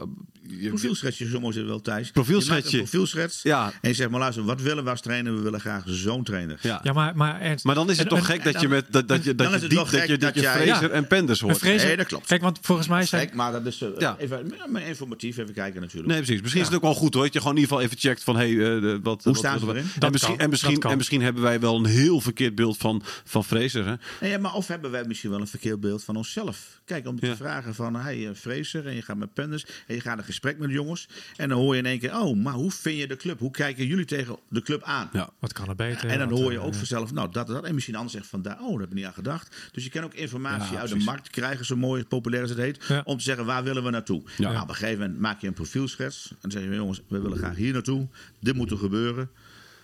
[0.46, 2.10] je Profielschetsje, zo mooi het wel, Thijs.
[2.10, 2.76] Profielschetsje.
[2.76, 3.42] Profielschets.
[3.42, 3.72] Ja.
[3.80, 5.34] En je zegt, maar luister, wat willen we als trainer?
[5.36, 6.58] We willen graag zo'n trainer.
[6.62, 6.80] ja.
[6.82, 7.64] Ja, maar, maar Ernst...
[7.64, 9.34] Maar dan is het en- toch en- gek en dat je met dat, dat je
[9.34, 11.58] dat dan je dat je dat je Fraser en Penders hoort.
[11.58, 12.26] Fraser- Nee, dat klopt.
[12.26, 13.22] Kijk, want volgens mij zijn...
[13.24, 14.16] Kijk, maar dat is eh, Ja.
[14.18, 16.08] even maar informatief even kijken natuurlijk.
[16.12, 16.40] Nee, precies.
[16.40, 17.22] Misschien is het ook wel goed hoor.
[17.24, 19.58] Dat je gewoon in ieder geval even checkt van hey, eh, de- wat, wat, staan
[19.58, 19.76] ze erin?
[19.82, 23.02] En Dat misschien, en, misschien, en misschien hebben wij wel een heel verkeerd beeld van,
[23.24, 23.98] van Fraser.
[24.20, 26.80] Ja, maar of hebben wij misschien wel een verkeerd beeld van onszelf?
[26.84, 30.18] Kijk, om te vragen van, hey, Fraser, en je gaat met Penders, en je gaat
[30.18, 31.08] een gesprek met de jongens.
[31.36, 33.38] En dan hoor je in één keer, oh, maar hoe vind je de club?
[33.38, 35.08] Hoe kijken jullie tegen de club aan?
[35.12, 35.30] Ja.
[35.38, 36.08] Wat kan er beter?
[36.08, 37.64] En dan hoor je eh, ook vanzelf, nou, dat en dat.
[37.64, 39.56] En misschien anders zegt van, daar, oh, daar heb ik niet aan gedacht.
[39.72, 41.04] Dus je kan ook informatie Ja, uit precies.
[41.04, 42.84] de markt krijgen, zo mooi, populair als het heet.
[42.88, 43.02] Ja.
[43.04, 44.22] Om te zeggen, waar willen we naartoe?
[44.38, 46.28] Nou, op een gegeven moment maak je een profielschets.
[46.30, 48.08] En dan zeg je, jongens, we willen graag hier naartoe.
[48.40, 49.30] Dit moet er gebeuren.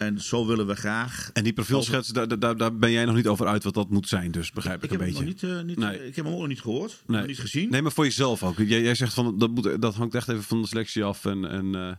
[0.00, 1.30] En zo willen we graag.
[1.32, 4.08] En die profielschets, daar, daar, daar ben jij nog niet over uit wat dat moet
[4.08, 4.30] zijn.
[4.30, 5.46] Dus begrijp ik, Ik een heb, hem nog beetje.
[5.46, 5.98] niet, eh, niet, Nee.
[5.98, 7.18] eh, ik heb hem ook nog niet gehoord, Nee.
[7.18, 7.70] nog niet gezien.
[7.70, 8.58] Nee, maar voor jezelf ook.
[8.58, 11.24] Jij, jij zegt van dat, moet, dat hangt echt even van de selectie af.
[11.24, 11.92] En, en, eh,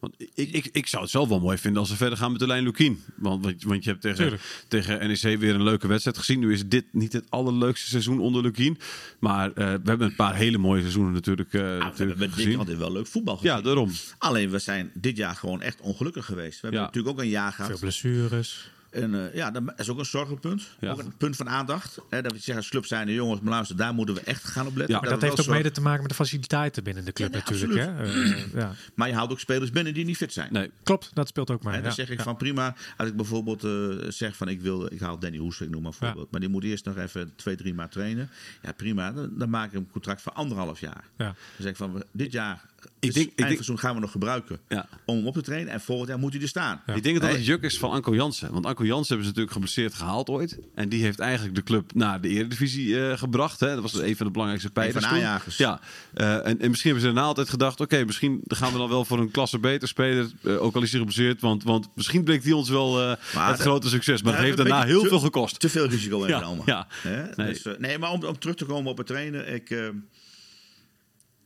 [0.00, 2.40] want ik, ik, ik zou het zelf wel mooi vinden als ze verder gaan met
[2.40, 3.02] de lijn Lukien.
[3.16, 4.64] Want, want, je hebt tegen, Tuurlijk.
[4.68, 6.38] tegen NEC weer een leuke wedstrijd gezien.
[6.38, 8.78] Nu is dit niet het allerleukste seizoen onder Lukien.
[9.18, 12.18] Maar eh, we hebben een paar hele mooie seizoenen natuurlijk, eh Ah, we hebben natuurlijk
[12.18, 12.58] met Dick gezien.
[12.58, 13.50] altijd wel leuk voetbal gezien.
[13.52, 13.90] Ja, daarom.
[14.18, 16.54] Alleen we zijn dit jaar gewoon echt ongelukkig geweest.
[16.54, 16.86] We hebben Ja.
[16.86, 17.80] natuurlijk ook een jaar Veel gehad.
[17.80, 18.70] blessures.
[18.90, 20.68] En eh, ja, dat is ook een zorgenpunt.
[20.80, 20.90] Ja.
[20.90, 21.98] Ook een punt van aandacht.
[22.08, 24.44] Hè, dat we zeggen als club zijn, de jongens, maar luister, daar moeten we echt
[24.44, 24.94] gaan op letten.
[24.94, 25.00] Ja.
[25.00, 27.60] Maar Dat heeft ook mede te maken met de faciliteiten binnen de club Ja, nee,
[27.60, 27.98] natuurlijk.
[27.98, 28.04] Hè?
[28.04, 28.72] Eh, ja.
[28.94, 30.52] Maar je houdt ook spelers binnen die niet fit zijn.
[30.52, 31.74] Nee, Klopt, dat speelt ook mee.
[31.74, 31.94] En dan ja.
[31.96, 32.24] zeg ik Ja.
[32.24, 35.70] van prima, als ik bijvoorbeeld eh, zeg van ik wil, ik haal Danny Hoes, ik
[35.70, 36.30] noem maar een voorbeeld.
[36.30, 38.30] Maar die moet eerst nog even twee, drie maand trainen.
[38.62, 39.12] Ja, prima.
[39.12, 41.04] Dan, dan maak ik een contract voor anderhalf jaar.
[41.16, 41.24] Ja.
[41.24, 44.10] Dan zeg ik van dit jaar, Ik dit denk- ik denk- eindseizoen gaan we nog
[44.10, 44.88] gebruiken Ja.
[45.06, 45.72] om hem op te trainen.
[45.72, 46.82] En volgend jaar moet hij er staan.
[46.86, 46.94] Ja.
[46.94, 48.52] Ik denk dat dat het juk is van Anko Jansen.
[48.52, 50.58] Want Anko Jansen hebben ze natuurlijk geblesseerd gehaald ooit.
[50.74, 53.60] En die heeft eigenlijk de club naar de eredivisie eh, gebracht.
[53.60, 53.66] Hè.
[53.74, 55.56] Dat was een van de belangrijkste pijlers van aanjagers.
[55.56, 55.80] Ja.
[56.14, 57.80] Eh, en, en misschien hebben ze daarna altijd gedacht...
[57.80, 60.30] oké, misschien gaan we dan wel voor een klasse beter speler.
[60.42, 61.40] eh, ook al is hij geblesseerd.
[61.40, 63.16] Want, want misschien brengt hij ons wel eh,
[63.48, 64.22] het grote succes.
[64.22, 65.60] Maar dat heeft daarna heel te- veel gekost.
[65.60, 66.62] Te veel risico ingenomen.
[66.66, 66.86] ja.
[66.90, 67.24] Hè?
[67.36, 67.46] Nee.
[67.52, 69.54] Dus, nee, maar om, om terug te komen op het trainen.
[69.54, 69.88] Ik, eh,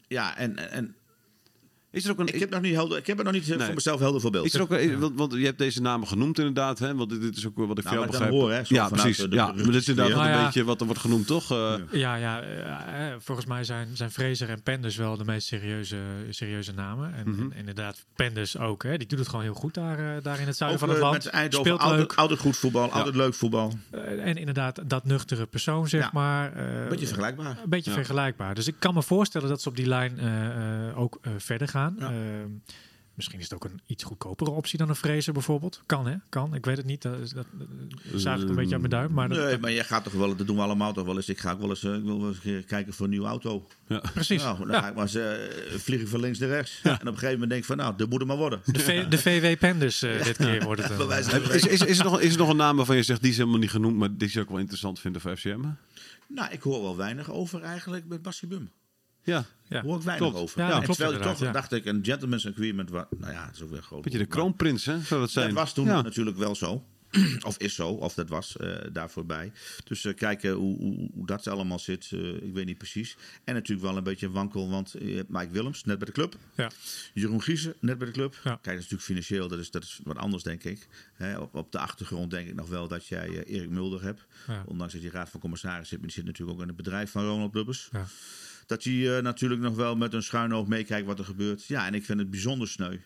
[0.09, 0.95] ja, en, en- en
[1.95, 2.27] Is er ook een...
[2.35, 3.65] ik heb nog niet helder, ik heb er nog niet eh, Nee.
[3.67, 4.45] voor mezelf helder voorbeeld.
[4.47, 6.79] Is er ook, een- want, want je hebt deze namen genoemd inderdaad.
[6.79, 6.95] Hè?
[6.95, 8.31] Want dit, dit is ook wat ik Nou, dan begrijp.
[8.31, 9.17] hoor, hè, ja, precies.
[9.17, 10.19] de- ja, de- maar dit is inderdaad Ja.
[10.21, 10.45] een Nou ja.
[10.45, 11.51] beetje wat er wordt genoemd, toch?
[11.51, 15.47] Eh, Ja, ja eh, eh, volgens mij zijn, zijn Fraser en Penders wel de meest
[15.47, 15.97] serieuze,
[16.31, 17.15] serieuze namen.
[17.15, 17.41] En, Mhm.
[17.41, 18.83] en inderdaad, Penders ook.
[18.83, 18.97] Hè?
[18.97, 20.99] Die doet het gewoon heel goed daar, eh, daar in het zuiden Ook, van het
[20.99, 21.25] eh, land.
[21.25, 22.15] met Eindhoven, Speelt altijd, leuk.
[22.19, 23.73] altijd goed voetbal, altijd leuk voetbal.
[23.91, 26.11] Eh, en inderdaad, dat nuchtere persoon, zeg Ja.
[26.13, 26.53] maar.
[26.53, 27.47] eh, Beetje vergelijkbaar.
[27.63, 27.97] Een beetje Ja.
[27.97, 28.55] vergelijkbaar.
[28.55, 30.47] Dus ik kan me voorstellen dat ze op die lijn eh,
[30.89, 31.84] eh, ook eh, verder gaan.
[31.99, 32.07] Ja.
[32.11, 32.49] Ehm,
[33.15, 35.83] misschien is het ook een iets goedkopere optie dan een Fraser bijvoorbeeld.
[35.87, 36.55] Kan hè, kan.
[36.55, 37.03] Ik weet het niet.
[37.03, 37.47] Dat, is- dat,
[38.13, 39.13] dat zaag ik een beetje aan mijn duim.
[39.13, 41.17] Maar dat, Nee, dat- maar jij gaat toch wel, dat doen we allemaal toch wel
[41.17, 41.29] eens.
[41.29, 43.11] Ik ga ook wel eens, eh, ik wil wel eens een keer kijken voor een
[43.11, 43.67] nieuwe auto.
[43.89, 44.03] ja.
[44.15, 44.43] precies.
[44.43, 44.81] Nou, dan Ja.
[44.81, 45.33] ga ik maar eens eh,
[45.79, 46.81] vliegen van links naar rechts.
[46.83, 48.61] En op een gegeven moment denk ik van, nou, dat moet er maar worden.
[48.65, 50.99] De, v, de VW Penders eh, dit keer wordt het.
[51.01, 53.31] een- Is, is, is, er nog, is er nog een naam waarvan je zegt, die
[53.31, 55.61] is helemaal niet genoemd, maar die zou ik wel interessant vinden voor FCM?
[56.29, 58.71] Nou, ik hoor wel weinig over eigenlijk met Bassie Bum.
[59.23, 59.83] Ja, ja.
[59.83, 60.43] hoor ik weinig klopt.
[60.43, 60.61] over.
[60.61, 61.53] Ja, klopt terwijl ik toch ja.
[61.53, 64.03] dacht ik, een gentleman's agreement, wa- nou ja, dat is ook weer groot.
[64.03, 65.01] beetje de kroonprins, hè?
[65.01, 65.47] Zou dat zijn?
[65.49, 66.03] Dat was toen Ja.
[66.03, 66.85] natuurlijk wel zo.
[67.47, 69.53] of is zo, of dat was eh, daar voorbij.
[69.85, 73.17] Dus eh, kijken hoe, hoe, hoe dat allemaal zit, eh, ik weet niet precies.
[73.45, 76.37] En natuurlijk wel een beetje wankel, want je hebt Mike Willems, net bij de club.
[76.55, 76.71] Ja.
[77.15, 78.35] Jeroen Giezen, net bij de club.
[78.35, 78.41] Ja.
[78.51, 80.87] Kijk, dat is natuurlijk financieel, dat is, dat is wat anders, denk ik.
[81.15, 84.27] Hè, op, op de achtergrond denk ik nog wel dat jij Erik Mulder hebt.
[84.47, 84.63] Ja.
[84.67, 87.11] Ondanks dat je raad van commissaris zit, maar die zit natuurlijk ook in het bedrijf
[87.11, 87.89] van Ronald Lubbers.
[87.93, 88.07] Ja.
[88.67, 91.65] Dat hij eh, natuurlijk nog wel met een schuin oog meekijkt wat er gebeurt.
[91.65, 92.97] Ja, en ik vind het bijzonder sneu.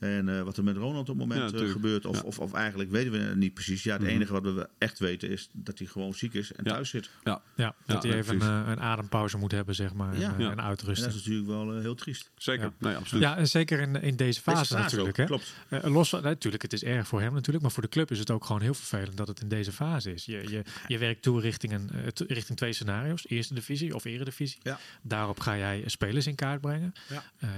[0.00, 2.22] En eh, wat er met Ronald op het moment Ja, eh, gebeurt, of, Ja.
[2.22, 3.82] of, of eigenlijk weten we het niet precies.
[3.82, 4.10] Ja, het Mhm.
[4.10, 6.72] enige wat we echt weten is dat hij gewoon ziek is en Ja.
[6.72, 7.10] thuis zit.
[7.24, 10.18] Ja, Ja, dat Ja, hij even een, een adempauze moet hebben, zeg maar.
[10.18, 10.28] Ja.
[10.28, 10.44] En, eh, Ja.
[10.44, 11.08] en En dat uitrusten.
[11.08, 12.30] is natuurlijk wel eh, heel triest.
[12.36, 12.64] zeker.
[12.64, 12.72] Ja.
[12.78, 13.22] Nee, absoluut.
[13.22, 15.08] Ja, en zeker in, in deze fase, Deze fase natuurlijk.
[15.10, 15.24] ook, Hè?
[15.24, 15.54] Klopt.
[15.68, 18.18] Eh, los van, natuurlijk, het is erg voor hem natuurlijk, maar voor de club is
[18.18, 20.24] het ook gewoon heel vervelend dat het in deze fase is.
[20.24, 24.58] Je, je, je werkt toe richting, een, eh, richting twee scenario's, eerste divisie of eredivisie.
[24.62, 24.78] Ja.
[25.02, 26.92] Daarop ga jij spelers in kaart brengen.
[27.08, 27.22] Ja.
[27.38, 27.48] Eh,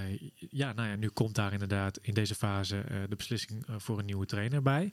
[0.49, 3.99] ja, nou ja, nu komt daar inderdaad in deze fase eh, de beslissing eh, voor
[3.99, 4.91] een nieuwe trainer bij.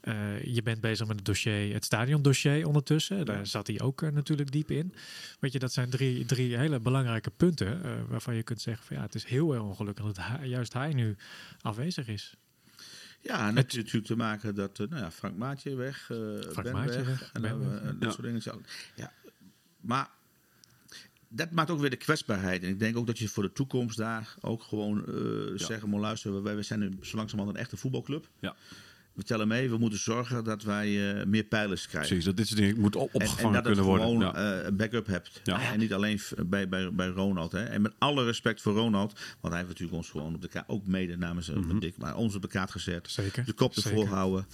[0.00, 3.24] Eh, je bent bezig met het dossier, het stadiondossier ondertussen.
[3.24, 4.94] Daar zat hij ook natuurlijk diep in.
[5.40, 9.02] Weet je, dat zijn drie, drie hele belangrijke punten waarvan je kunt zeggen van ja,
[9.02, 11.16] het is heel erg ongelukkig dat hij, juist hij nu
[11.60, 12.34] afwezig is.
[13.20, 16.72] Ja, en het heeft natuurlijk te maken dat nou ja, Frank Maatje weg, Frank Ben
[16.72, 17.86] Maatje weg, weg, en Ben dan, weg, ja.
[17.86, 18.10] dat Ja.
[18.10, 18.64] soort dingen.
[18.94, 19.12] Ja,
[19.80, 20.10] maar
[21.34, 22.62] dat maakt ook weer de kwetsbaarheid.
[22.62, 26.00] En ik denk ook dat je voor de toekomst daar ook gewoon eh zeggen moet
[26.00, 26.42] luisteren.
[26.42, 28.28] Wij, wij zijn nu zo langzamerhand een echte voetbalclub.
[28.40, 28.56] Ja.
[29.14, 32.08] We tellen mee, we moeten zorgen dat wij eh, meer pijlers krijgen.
[32.08, 34.06] Precies, dat dit soort dingen moet op- En, opgevangen en dat kunnen worden.
[34.06, 34.34] gewoon Ja.
[34.60, 35.40] eh, een backup hebt.
[35.44, 35.72] Ja.
[35.72, 37.52] En niet alleen bij, bij, bij Ronald.
[37.52, 37.62] Hè.
[37.64, 39.12] En met alle respect voor Ronald.
[39.40, 41.80] Want hij heeft natuurlijk ons gewoon op de kaart, ook mede namens mm.
[41.80, 43.10] Dick, maar ons op de kaart gezet.
[43.10, 43.44] Zeker.
[43.44, 44.08] De kop ervoor Zeker.
[44.14, 44.46] houden.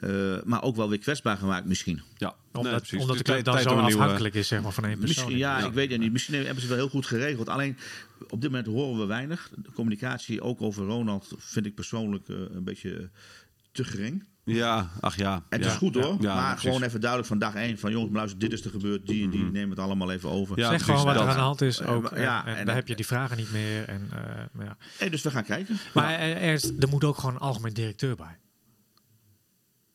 [0.00, 0.10] Eh,
[0.44, 2.02] maar ook wel weer kwetsbaar gemaakt misschien.
[2.16, 2.34] ja.
[2.52, 3.00] Nee, Omdat, precies.
[3.00, 5.14] omdat de dan tijd zo afhankelijk is zeg maar, van één persoon.
[5.24, 5.66] Misschien, ja, Ja.
[5.66, 6.12] ik weet het niet.
[6.12, 7.48] Misschien hebben ze het wel heel goed geregeld.
[7.48, 7.76] Alleen
[8.28, 9.50] op dit moment horen we weinig.
[9.56, 13.10] De communicatie ook over Ronald vind ik persoonlijk eh, een beetje
[13.74, 14.24] te gering.
[14.44, 15.42] Ja, ach ja.
[15.48, 15.70] Het ja.
[15.70, 16.16] is goed hoor.
[16.20, 16.62] Ja, maar precies.
[16.70, 17.78] gewoon even duidelijk van dag één.
[17.78, 19.06] Van jongens, luister, dit is er gebeurd.
[19.06, 20.58] Die en die nemen het allemaal even over.
[20.58, 22.10] Ja, zeg precies, gewoon wat er aan de hand is Eh, ook.
[22.10, 23.88] en- ja, en, en dan dan- heb je die vragen niet meer.
[23.88, 24.18] En, eh,
[24.52, 25.08] maar ja.
[25.08, 25.76] Dus we gaan kijken.
[25.94, 28.38] Maar er, er, is- er moet ook gewoon een algemeen directeur bij.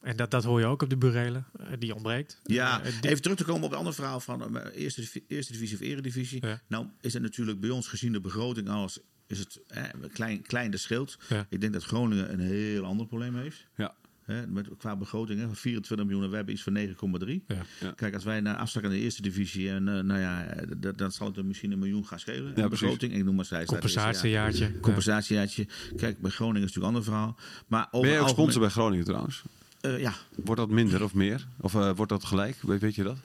[0.02, 1.46] En dat, dat hoor je ook op de burelen.
[1.60, 2.40] eh, die ontbreekt.
[2.44, 5.52] Ja, Eh, die- even terug te komen op het andere verhaal van eh, eerste, eerste
[5.54, 6.46] divisie of eredivisie.
[6.46, 6.62] Ja.
[6.68, 9.84] Nou is het natuurlijk bij ons gezien de begroting alles is het eh,
[10.14, 11.18] klein, klein de schild.
[11.30, 11.46] Ja.
[11.50, 13.66] Ik denk dat Groningen een heel ander probleem heeft.
[13.76, 13.94] Ja.
[14.24, 17.44] Hè, met, qua begroting hè, van 24 miljoen en we hebben iets van 9,3.
[17.48, 17.56] ja.
[17.80, 17.92] Ja.
[17.92, 20.98] Kijk, als wij naar afzakken in de eerste divisie en eh, nou ja, eh, dat-
[20.98, 22.40] dan zal het er misschien een miljoen gaan schelen.
[22.48, 22.80] in de precies.
[22.80, 23.14] begroting.
[23.14, 23.66] Ik noem maar zij.
[23.66, 24.80] Compensatiejaartje.
[24.80, 25.68] Compensatiejaartje.
[25.96, 27.36] Kijk, bij Groningen is het natuurlijk een ander verhaal.
[27.68, 29.44] Maar Ben jij ook algemeen- sponsor bij Groningen trouwens?
[29.82, 31.48] Eh, ja, Wordt dat minder of meer?
[31.60, 32.58] Of eh, wordt dat gelijk?
[32.62, 33.18] Weet, weet je dat?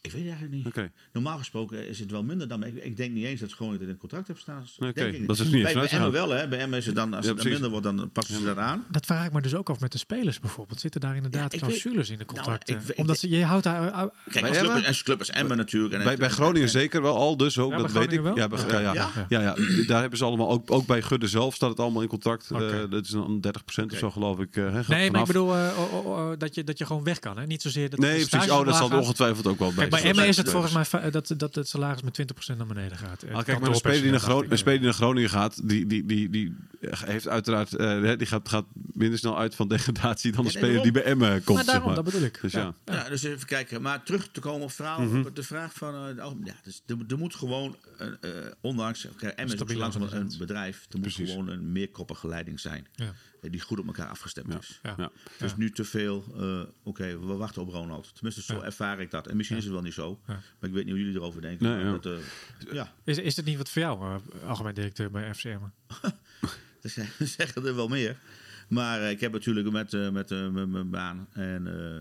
[0.00, 0.66] Ik weet het eigenlijk niet.
[0.66, 0.90] Oké.
[1.12, 2.64] Normaal gesproken is het wel minder dan.
[2.64, 4.64] Ik, ik denk niet eens dat Groningen dit in het contract heeft staan.
[4.78, 6.48] Oké, dat is niet bij, eens bij Emmen wel, hè?
[6.48, 8.56] Bij Emmen is het dan, als Ja, het dan minder wordt, dan passen ze dat
[8.56, 8.84] aan.
[8.90, 10.80] Dat vraag ik me dus ook af met de spelers bijvoorbeeld.
[10.80, 12.80] Zitten daar inderdaad clausules in de Nou, contracten?
[12.86, 13.82] ik Omdat ze, je houdt daar...
[13.84, 13.90] uh,
[14.30, 15.94] Kijk, Bij als club, als club Emmen natuurlijk.
[15.94, 18.18] En Bij, bij Groningen zeker wel al, dus ook, Ja, dat bij weet ik.
[18.18, 18.48] Ja, wel?
[18.48, 19.26] bij- ja, ja, Ja.
[19.28, 19.40] ja.
[19.40, 19.54] ja,
[19.86, 22.50] Daar hebben ze allemaal, ook, ook bij Gudde zelf staat het allemaal in contract.
[22.50, 22.58] Eh,
[22.90, 24.56] dat is dan 30% of zo geloof ik.
[24.56, 27.18] eh, nee, maar ik bedoel uh, oh, oh, oh, dat, je, dat je gewoon weg
[27.18, 27.38] kan.
[27.38, 27.46] Hè?
[27.46, 28.50] Niet zozeer dat Nee, precies.
[28.50, 30.10] Oh, dat zal ongetwijfeld ook wel bij Kijk, bij.
[30.10, 32.20] Emmen is het volgens mij fa- dat, dat het salaris met
[32.52, 33.20] 20% naar beneden gaat.
[33.20, 35.68] Het Ah, kijk, maar een speler, die naar Groningen, een speler die naar Groningen gaat,
[35.68, 40.32] die, die, die, die heeft uiteraard, eh, die gaat, gaat minder snel uit van degradatie
[40.32, 41.56] dan een nee, speler die bij Emmen komt.
[41.56, 41.94] Maar daarom, zeg maar.
[41.94, 42.38] dat bedoel ik.
[42.42, 42.74] Dus ja.
[42.84, 43.82] Ja, dus even kijken.
[43.82, 45.26] Maar terug te komen op, verhaal, Mhm.
[45.26, 45.94] op de vraag van...
[46.08, 49.06] eh, de algemeen- ja, dus er, er moet gewoon, eh, eh, ondanks...
[49.16, 50.76] Kijk, Emmen is langzaam een bedrijf.
[50.76, 51.30] Er moet Precies.
[51.30, 52.86] gewoon een meerkoppige leiding zijn.
[53.42, 54.58] Eh, Die goed op elkaar afgestemd Ja.
[54.58, 54.80] is.
[54.82, 54.94] Ja.
[54.96, 55.10] Ja.
[55.38, 58.14] Dus nu te veel, eh, oké, we wachten op Ronald.
[58.14, 58.62] Tenminste, zo Ja.
[58.62, 59.26] ervaar ik dat.
[59.26, 60.20] En misschien is het wel niet zo.
[60.26, 60.32] Ja.
[60.32, 61.66] Maar ik weet niet hoe jullie erover denken.
[61.66, 61.98] Nee, maar ja.
[61.98, 65.58] Dat, eh, ja, Is, is het niet wat voor jou, uh, algemeen directeur bij FCM?
[66.82, 68.16] er zeggen er wel meer.
[68.68, 71.28] Maar eh, ik heb natuurlijk met, eh, met, mijn baan.
[71.32, 71.96] En eh,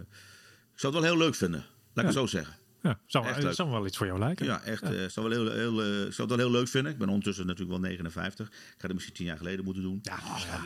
[0.73, 1.59] ik zou het wel heel leuk vinden.
[1.93, 2.55] Laat ik het zo zeggen.
[2.87, 4.45] Ja, zou, Echt uh, zou wel iets voor jou lijken.
[4.45, 4.81] Ja, echt.
[4.81, 6.91] eh, ik zou wel heel, heel, ik zou het wel heel leuk vinden.
[6.91, 8.47] Ik ben ondertussen natuurlijk wel 59.
[8.47, 9.99] Ik had het misschien tien jaar geleden moeten doen.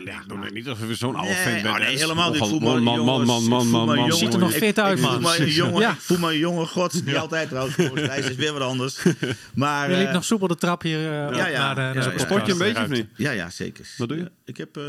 [0.06, 1.68] Ja, doe nee, niet alsof je zo'n oude Nee, fan bent.
[1.68, 2.00] oh nee, hè.
[2.00, 2.38] helemaal niet.
[2.38, 3.96] Voel Man, man, man, man, voel man, man.
[3.98, 4.16] jongen.
[4.16, 5.46] Ziet er nog fit uit, ik voel man.
[5.48, 5.92] jongen, Ja.
[5.92, 7.06] Ik voel me een jonge god.
[7.06, 7.78] Niet altijd trouwens.
[7.78, 9.04] Mij is weer wat anders.
[9.54, 11.74] Maar, Je liep eh, nog soepel de trap hier uh, ja, ja.
[11.74, 12.04] naar de, naar Ja, de ja.
[12.10, 12.22] podcast.
[12.26, 13.08] Sport je een beetje of niet?
[13.16, 13.88] Ja, ja, zeker.
[13.98, 14.32] Wat doe je?
[14.58, 14.84] Ja, Ik heb, eh,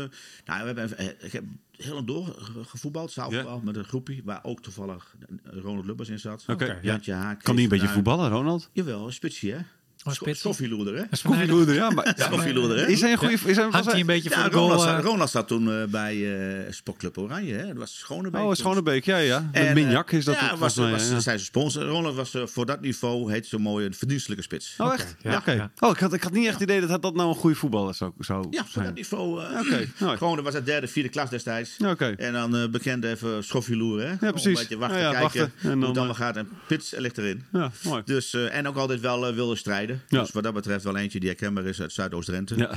[0.45, 4.39] nou, we hebben, eh, ik heb heel door ge- gevoetbald, zaalvoetbal, met een groepie waar
[4.43, 6.43] ook toevallig Ronald Lubbers in zat.
[6.65, 6.79] Ja.
[6.81, 7.43] Jantje Haak.
[7.43, 8.69] Kan die een beetje voetballen, Ronald?
[8.73, 9.59] Jawel, een spitsje, hè?
[10.03, 10.35] Oh, spitsie.
[10.35, 11.03] Schoffieloeder, hè?
[11.23, 11.89] Koffieloeder, ja.
[11.89, 12.87] Maar, hè?
[12.87, 13.33] is hij een goede...
[13.33, 14.67] Is hij, was Hangt hij een beetje Ja, voor de goal?
[14.69, 17.67] Ronald, eh, zat, Ronald zat toen eh, bij eh Sportclub Oranje, hè?
[17.67, 18.41] Dat was Schonebeek.
[18.41, 19.49] Oh, Schonebeek, ja, ja.
[19.51, 21.19] En, Minjak eh, is dat ja, was, volgens mij, was, ja.
[21.19, 21.83] zijn sponsor.
[21.85, 24.73] Ronald was eh, voor dat niveau, heet zo mooi, een verdienstelijke spits.
[24.77, 25.15] Oh, echt?
[25.21, 25.51] ja, Oké.
[25.51, 25.71] ja.
[25.79, 27.93] Oh, ik had, ik had niet echt het idee dat dat nou een goede voetballer
[27.93, 29.43] zou, zou Ja, voor dat niveau.
[29.43, 30.17] eh, Oké, mooi.
[30.17, 31.77] Gewoon, dat was het derde, vierde klas destijds.
[31.85, 32.05] Oké.
[32.17, 34.17] En dan eh bekend even schoffieloeren, hè?
[34.17, 34.49] Gewoon precies.
[34.49, 35.53] Een beetje wachten, Ja, ja, kijken wachten.
[35.61, 36.37] En hoe dan, het allemaal eh, gaat.
[36.37, 37.43] En pits ligt erin.
[37.51, 38.01] Ja, mooi.
[38.05, 39.92] Dus, eh, en ook altijd wel eh, wilde strijden.
[40.07, 40.19] Ja.
[40.19, 42.57] Dus wat dat betreft wel eentje die herkenbaar is uit Zuidoost-Drenthe.
[42.57, 42.71] Ja.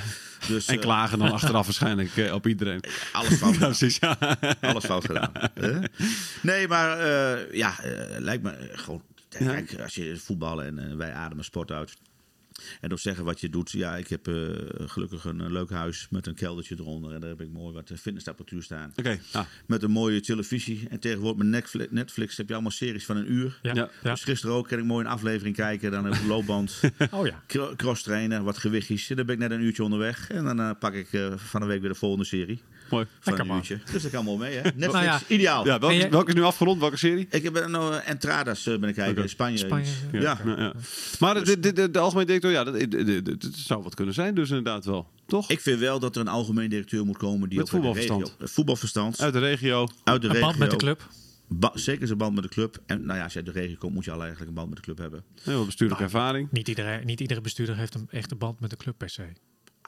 [0.48, 2.81] Dus, En eh, klagen dan achteraf waarschijnlijk eh, op iedereen.
[3.12, 3.98] alles fout precies.
[3.98, 4.18] Ja.
[4.61, 5.33] Alles fout gedaan.
[6.42, 7.74] Nee, maar eh, ja,
[8.18, 9.02] lijkt me gewoon...
[9.29, 11.96] Kijk, als je voetballen en wij ademen sport uit.
[12.81, 13.71] En door zeggen wat je doet.
[13.71, 14.35] Ja, ik heb eh,
[14.87, 17.12] gelukkig een, leuk huis met een keldertje eronder.
[17.14, 18.92] En daar heb ik mooi wat eh, fitnessapparatuur staan.
[18.97, 20.87] Oké, ah, Met een mooie televisie.
[20.90, 23.59] En tegenwoordig met Netflix, Netflix heb je allemaal series van een uur.
[23.62, 23.75] Ja.
[23.75, 23.90] Ja.
[24.03, 25.90] Dus gisteren ook kan ik mooi een aflevering kijken.
[25.90, 27.42] Dan heb ik een loopband, Oh ja.
[27.47, 29.11] cro- cross trainen, wat gewichtjes.
[29.11, 30.31] En dan ben ik net een uurtje onderweg.
[30.31, 32.61] En dan eh, pak ik eh, van de week weer de volgende serie.
[32.90, 33.07] Mooi.
[33.22, 33.57] Lekker, een man.
[33.57, 33.79] uurtje.
[33.92, 34.61] Dus dat kan mooi mee, hè?
[34.62, 35.20] Netflix, Nou ja.
[35.29, 35.64] ideaal.
[35.66, 36.81] Ja, welke, welke is nu afgerond?
[36.81, 37.27] Welke serie?
[37.31, 39.57] Ik heb nou uh, Entradas eh, ben ik kijken Spanje.
[39.57, 40.20] Spanje, Ja.
[40.20, 40.38] ja.
[40.44, 40.72] Ja, ja.
[41.18, 44.85] Maar de, de, de, de algemeen directeur, ja, dat, zou wat kunnen zijn dus inderdaad
[44.85, 45.09] wel.
[45.27, 45.51] Toch?
[45.51, 48.22] Ik vind wel dat er een algemeen directeur moet komen die Met uit de voetbalverstand.
[48.22, 49.20] regio- eh, voetbalverstand.
[49.20, 49.88] Uit de regio.
[50.05, 50.46] uit de Een regio.
[50.46, 51.07] band met de club.
[51.49, 52.79] Ba- zeker zijn band met de club.
[52.87, 54.68] En nou ja, als je uit de regio komt, moet je al eigenlijk een band
[54.68, 55.25] met de club hebben.
[55.42, 56.49] Heel veel bestuurlijke ervaring.
[56.51, 59.22] Niet, iedereen, niet iedere bestuurder heeft een echte band met de club per se.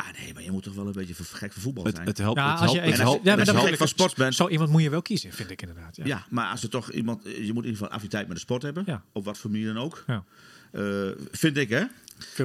[0.01, 2.07] Ah nee, maar je moet toch wel een beetje gek voor voetbal zijn.
[2.07, 2.39] het helpt.
[2.39, 3.89] Ja, het als je helpt, het helpt- ja, maar als dan je gek ik, van
[3.89, 4.35] sport bent.
[4.35, 5.97] Zo iemand moet je wel kiezen, vind ik inderdaad.
[5.97, 6.05] Ja.
[6.07, 8.63] Ja, maar als er toch iemand, je moet in ieder geval affiniteit met de sport
[8.63, 9.03] hebben, Ja.
[9.13, 10.05] op wat voor manier dan ook.
[10.07, 10.25] Ja.
[10.73, 11.85] Eh, vind ik, hè?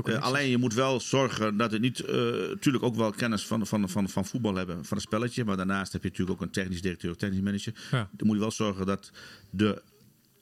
[0.03, 2.03] Eh, alleen je moet wel zorgen dat het niet,
[2.49, 5.45] natuurlijk ook wel kennis van, van, van, van voetbal hebben, van het spelletje.
[5.45, 7.73] Maar daarnaast heb je natuurlijk ook een technisch directeur of technisch manager.
[7.91, 8.09] Ja.
[8.11, 9.11] Dan moet je wel zorgen dat
[9.49, 9.81] de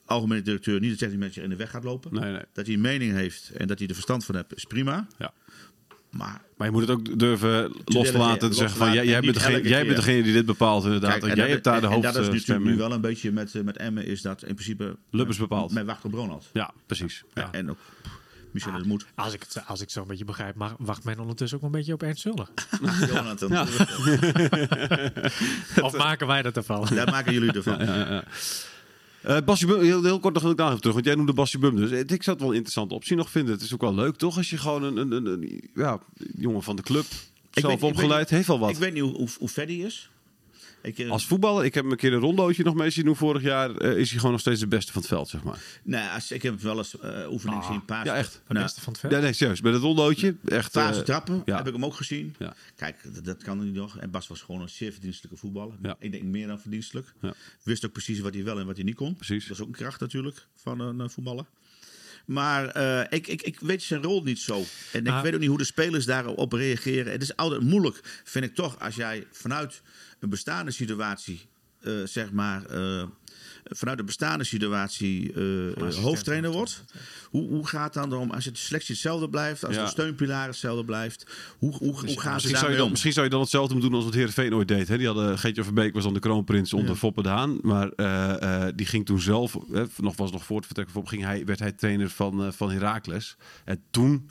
[0.04, 2.14] algemene directeur niet de technisch manager in de weg gaat lopen.
[2.14, 2.42] Nee, nee.
[2.52, 5.06] Dat hij een mening heeft en dat hij er verstand van heeft, is prima.
[5.18, 5.32] Ja.
[6.12, 8.38] Maar Maar je moet het ook durven los te laten.
[8.38, 10.84] Te los zeggen van, jij, jij, en bent degene, jij bent degene die dit bepaalt
[10.84, 11.10] inderdaad.
[11.10, 12.76] Kijk, en en jij dat- hebt daar de en- en dat is natuurlijk hoofdstem nu
[12.76, 15.72] wel een beetje met, eh, met Emmen, is dat in principe Lubbers bepaalt.
[15.72, 16.48] met wacht op Ronald.
[16.52, 17.24] Ja, precies.
[17.34, 17.48] Ja.
[17.52, 17.78] En ook
[18.50, 19.06] Michel het moet.
[19.14, 21.64] Als ik, het, als ik het zo een beetje begrijp, maar wacht men ondertussen ook
[21.64, 22.48] een beetje op Ernst Zulder.
[23.14, 23.52] Jonathan.
[25.82, 26.86] of maken wij dat ervan?
[26.94, 27.80] Daar maken jullie ervan.
[29.22, 31.32] Eh Basje Bum, heel, heel kort nog wil ik daar even terug, want jij noemde
[31.32, 31.90] Basje Bum dus.
[31.90, 33.52] Ik zou het wel een interessante optie nog vinden.
[33.54, 34.36] Het is ook wel leuk, toch?
[34.36, 35.98] Als je gewoon een, een, een, een- ja,
[36.36, 37.04] jongen van de club,
[37.50, 38.70] zelf weet- opgeleid, weet- heeft wel wat.
[38.70, 40.10] Ik weet niet hoe, hoe, hoe ver die is.
[40.82, 43.16] Ik, eh, Als voetballer, ik heb hem een keer een rondootje nog mee zien doen
[43.16, 45.58] vorig jaar, eh, is hij gewoon nog steeds de beste van het veld, zeg maar.
[45.82, 47.84] nee, als, ik heb wel eens eh oefeningen gezien.
[47.84, 48.32] Paas, ja, echt.
[48.32, 49.12] De Nou, beste van het veld.
[49.12, 49.60] Ja, nee, serieus.
[49.60, 50.76] Met het rondootje, echt...
[50.76, 51.56] eh, Fase trappen ja.
[51.56, 52.34] heb ik hem ook gezien.
[52.38, 52.54] Ja.
[52.76, 53.98] Kijk, dat, dat kan niet nog.
[53.98, 55.74] En Bas was gewoon een zeer verdienstelijke voetballer.
[55.82, 55.96] Ja.
[55.98, 57.12] Ik denk meer dan verdienstelijk.
[57.20, 57.34] Ja.
[57.62, 59.14] Wist ook precies wat hij wel en wat hij niet kon.
[59.14, 59.46] Precies.
[59.46, 61.44] Dat is ook een kracht natuurlijk van een eh, voetballer.
[62.26, 64.62] Maar eh, ik, ik, ik weet zijn rol niet zo.
[64.92, 65.22] En ik Ah.
[65.22, 67.12] weet ook niet hoe de spelers daarop reageren.
[67.12, 69.82] Het is altijd moeilijk, vind ik toch, als jij vanuit
[70.22, 71.40] een bestaande situatie,
[71.80, 73.04] eh, zeg maar, eh,
[73.64, 76.84] vanuit een bestaande situatie eh, hoofdtrainer wordt.
[77.30, 79.82] Hoe, hoe gaat dan om, als het de selectie hetzelfde blijft, als Ja.
[79.84, 81.26] de steunpilaar hetzelfde blijft,
[81.58, 82.90] hoe, hoe, hoe gaan ze Misschien zou, je daarmee om?
[82.90, 84.88] misschien zou je dan hetzelfde moeten doen als wat Heerenveen ooit deed.
[84.88, 84.96] Hè?
[84.96, 87.58] Die hadden, Geetje Verbeek was dan de kroonprins onder Foppe de Haan.
[87.62, 89.56] Maar eh, eh, die ging toen zelf,
[89.96, 92.70] nog, was nog voor het vertrek van Foppe, ging hij, werd hij trainer van, van
[92.70, 93.36] Heracles.
[93.64, 94.28] En toen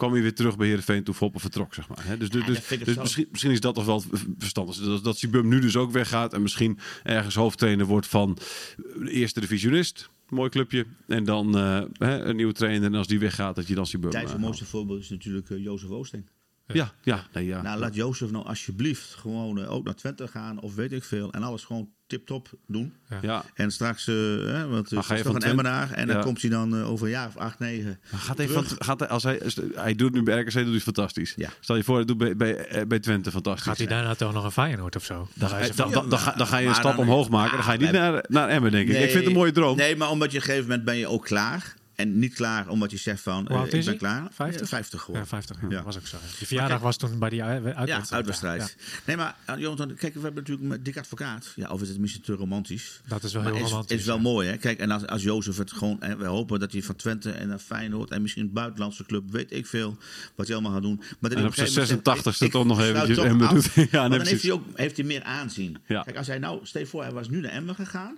[0.00, 2.04] kwam hij weer terug bij Heerenveen toen Foppe vertrok, zeg maar.
[2.06, 2.16] Hè?
[2.16, 4.02] Dus, dus, dus, dus misschien, misschien is dat toch wel
[4.38, 4.76] verstandig.
[4.76, 8.38] Dat, dat Sibum nu dus ook weggaat en misschien ergens hoofdtrainer wordt van
[8.76, 10.10] de eerste divisionist.
[10.28, 10.86] Mooi clubje.
[11.06, 12.82] En dan eh, hè, een nieuwe trainer.
[12.82, 14.10] En als die weggaat, dat je dan Sibum...
[14.10, 16.24] Eh, het mooiste voorbeeld is natuurlijk eh, Jozef Oosting.
[16.72, 17.62] Ja, ja, nee, ja.
[17.62, 21.32] Nou, laat Jozef nou alsjeblieft gewoon eh, ook naar Twente gaan of weet ik veel.
[21.32, 22.92] En alles gewoon tip-top doen.
[23.22, 23.44] ja.
[23.54, 25.90] En straks, eh, hè, want het ga je is nog van een Emmenaar.
[25.92, 28.00] En dan komt hij dan eh, over een jaar of acht, negen.
[28.10, 29.40] Maar Gaat hij, van, gaat hij, als hij,
[29.74, 31.32] hij doet nu bij RKC, doet hij fantastisch.
[31.36, 31.48] Ja.
[31.60, 33.64] Stel je voor, hij doet bij, bij, bij Twente fantastisch.
[33.66, 35.14] Gaat hij daarna toch nog een Feyenoord of zo?
[35.14, 36.74] dan, Dan ga je- is hij dan, van- dan, dan, ga, dan ga je een
[36.74, 37.54] stap dan- omhoog maken.
[37.56, 38.94] Dan ga je niet Ah, naar, naar Emmen, denk ik.
[38.94, 39.76] ik vind het een mooie droom.
[39.76, 41.74] Nee, maar omdat je op een gegeven moment ben je ook klaar.
[42.00, 43.96] En niet klaar omdat je zegt van, eh, oud ik ben hij?
[43.96, 44.26] klaar.
[44.30, 44.60] 50?
[44.60, 45.22] Ja, 50 geworden.
[45.22, 45.56] Ja, 50.
[45.60, 45.82] Ja, Ja.
[45.82, 46.16] was ook zo.
[46.38, 48.60] Die verjaardag was toen bij die Ja, uitwedstrijd.
[48.78, 51.52] Ja, Nee, maar uh, Jonathan, kijk, we hebben natuurlijk met Dick Advocaat.
[51.56, 53.00] Ja, of is het misschien te romantisch?
[53.08, 53.98] Dat is wel Maar heel is, romantisch.
[54.00, 54.56] is wel mooi, hè?
[54.56, 56.00] Kijk, en als, als Jozef het gewoon...
[56.02, 58.10] En we hopen dat hij van Twente en naar Feyenoord...
[58.10, 59.96] en misschien een buitenlandse club, weet ik veel...
[60.34, 60.96] wat hij allemaal gaat doen.
[61.18, 63.68] Maar En op zijn een gegeven moment 86ste zegt, ik- toch nog eventjes Emmen doet.
[63.90, 65.78] Ja, dan heeft hij ook heeft hij meer aanzien.
[65.86, 66.58] Kijk, als hij nou...
[66.62, 68.16] Stel je voor, hij was nu naar Emmen gegaan...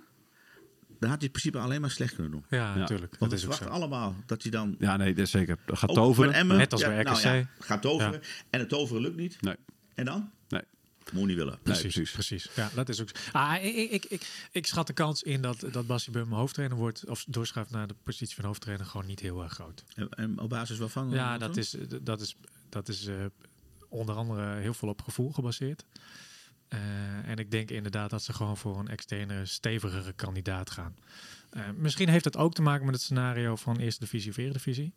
[1.03, 2.45] dan had hij in principe alleen maar slecht kunnen doen.
[2.49, 3.15] Ja, natuurlijk.
[3.19, 4.75] Want Dat we is verwachten allemaal dat hij dan...
[4.79, 5.57] Ja, nee, dat is zeker.
[5.65, 6.29] Dat gaat toveren.
[6.29, 7.23] met Emmen- Net als ja, bij nou RKC.
[7.23, 8.21] ja, gaat toveren.
[8.49, 9.41] En het toveren lukt niet.
[9.41, 9.55] Nee,
[9.95, 10.31] En dan?
[10.49, 10.61] nee.
[11.13, 11.59] Moet niet willen.
[11.63, 12.49] Nee, Precies, precies.
[12.55, 13.09] Ja, dat is ook.
[13.31, 17.05] Ah, ik, ik, ik, ik schat de kans in dat, dat Bassie Bum hoofdtrainer wordt
[17.05, 19.83] of doorschuift naar de positie van hoofdtrainer gewoon niet heel erg groot.
[19.95, 21.09] En, en op basis waarvan?
[21.09, 22.35] Ja, dat is, dat is,
[22.69, 23.15] dat is eh,
[23.89, 25.85] onder andere heel veel op gevoel gebaseerd.
[26.73, 30.95] Eh, en ik denk inderdaad dat ze gewoon voor een externe, stevigere kandidaat gaan.
[31.49, 34.93] Eh, misschien heeft dat ook te maken met het scenario van Eerste Divisie of Eredivisie.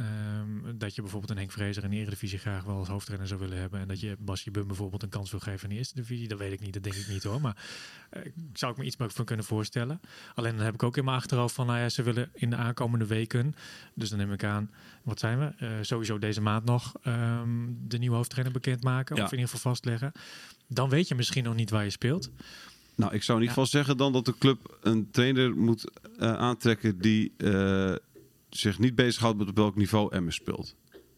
[0.00, 3.40] Ehm, dat je bijvoorbeeld een Henk Vrezer in de Eredivisie graag wel als hoofdtrainer zou
[3.40, 3.80] willen hebben.
[3.80, 6.28] En dat je Basje Bum bijvoorbeeld een kans wil geven in de Eerste Divisie.
[6.28, 7.40] Dat weet ik niet, dat denk ik niet hoor.
[7.40, 7.56] Maar
[8.22, 10.00] ik zou ik me iets meer van kunnen voorstellen.
[10.34, 12.56] Alleen dan heb ik ook in mijn achterhoofd van, nou ja, ze willen in de
[12.56, 13.54] aankomende weken.
[13.94, 14.70] Dus dan neem ik aan,
[15.02, 15.52] wat zijn we?
[15.56, 17.48] Eh, sowieso deze maand nog ehm,
[17.88, 19.16] de nieuwe hoofdtrainer bekendmaken.
[19.16, 19.22] Ja.
[19.22, 20.12] Of in ieder geval vastleggen.
[20.66, 22.30] Dan weet je misschien nog niet waar je speelt.
[22.94, 26.32] Nou, ik zou in ieder geval zeggen dan dat de club een trainer moet eh,
[26.32, 27.32] aantrekken die
[28.50, 30.74] zich niet bezighoudt met op welk niveau Emmen speelt.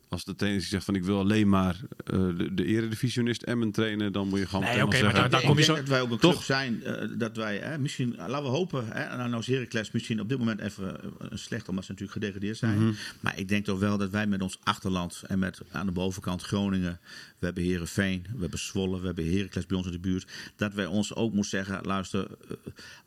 [0.08, 4.12] als de trainer zegt van ik wil alleen maar eh, de, de eredivisionist Emmen trainen,
[4.12, 6.32] dan moet je gewoon Nee, maar daar kom je zo- dat wij ook een Toch?
[6.32, 9.90] club zijn eh, dat wij hè, misschien, eh, laten we hopen, hè, nou, nou Heracles
[9.90, 12.78] misschien op dit moment even een slecht, omdat ze natuurlijk gedegradeerd zijn.
[12.84, 12.92] Mhm.
[13.20, 16.42] Maar ik denk toch wel dat wij met ons achterland en met aan de bovenkant
[16.42, 17.00] Groningen,
[17.38, 20.74] we hebben Herenveen, we hebben Zwolle, we hebben Heracles bij ons in de buurt, dat
[20.74, 22.26] wij ons ook moeten zeggen, luister,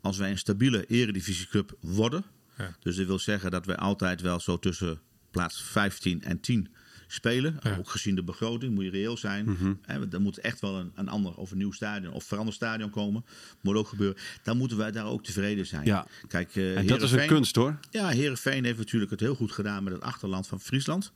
[0.00, 2.24] als wij een stabiele eredivisieclub worden,
[2.56, 2.76] Ja.
[2.80, 6.68] dus dat wil zeggen dat wij altijd wel zo tussen plaats 15 en 10
[7.06, 7.58] spelen.
[7.62, 7.76] Ja.
[7.76, 9.78] Ook gezien de begroting moet je reëel zijn.
[9.82, 12.90] Hè, Er moet echt wel een, een ander of een nieuw stadion of veranderd stadion
[12.90, 13.24] komen.
[13.60, 14.16] Moet ook gebeuren.
[14.42, 15.84] Dan moeten wij daar ook tevreden zijn.
[15.84, 16.06] Ja.
[16.28, 17.78] Kijk, eh En dat is een kunst hoor.
[17.90, 21.12] Ja, Herenveen heeft natuurlijk het heel goed gedaan met het achterland van Friesland.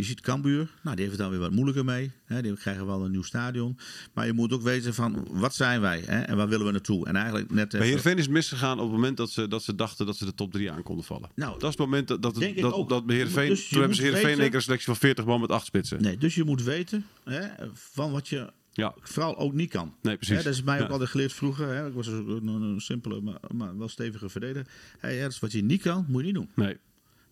[0.00, 2.10] Je ziet Cambuur, nou, die heeft het dan weer wat moeilijker mee.
[2.24, 3.78] Hè, die krijgen wel een nieuw stadion.
[4.14, 7.06] Maar je moet ook weten van, wat zijn wij hè, en waar willen we naartoe?
[7.06, 7.70] En eigenlijk net...
[7.70, 10.34] Bij Heerenveen is misgegaan op het moment dat ze, dat ze dachten dat ze de
[10.34, 11.30] top 3 aan konden vallen.
[11.34, 14.02] Nou, dat is het moment dat, dat, denk dat, dat Heerenveen, Dus toen hebben ze
[14.02, 16.02] Heerenveen weten- een selectie van 40 man met 8 spitsen.
[16.02, 19.94] Nee, dus je moet weten hè, van wat je Ja, vooral ook niet kan.
[20.02, 20.44] nee precies.
[20.44, 21.66] Dat is mij ook altijd geleerd vroeger.
[21.68, 21.86] Hè.
[21.86, 24.66] Ik was een, een, een simpele, maar, maar wel stevige verdediger.
[24.98, 26.50] Hey, ja, dat is wat je niet kan, moet je niet doen.
[26.54, 26.76] Nee.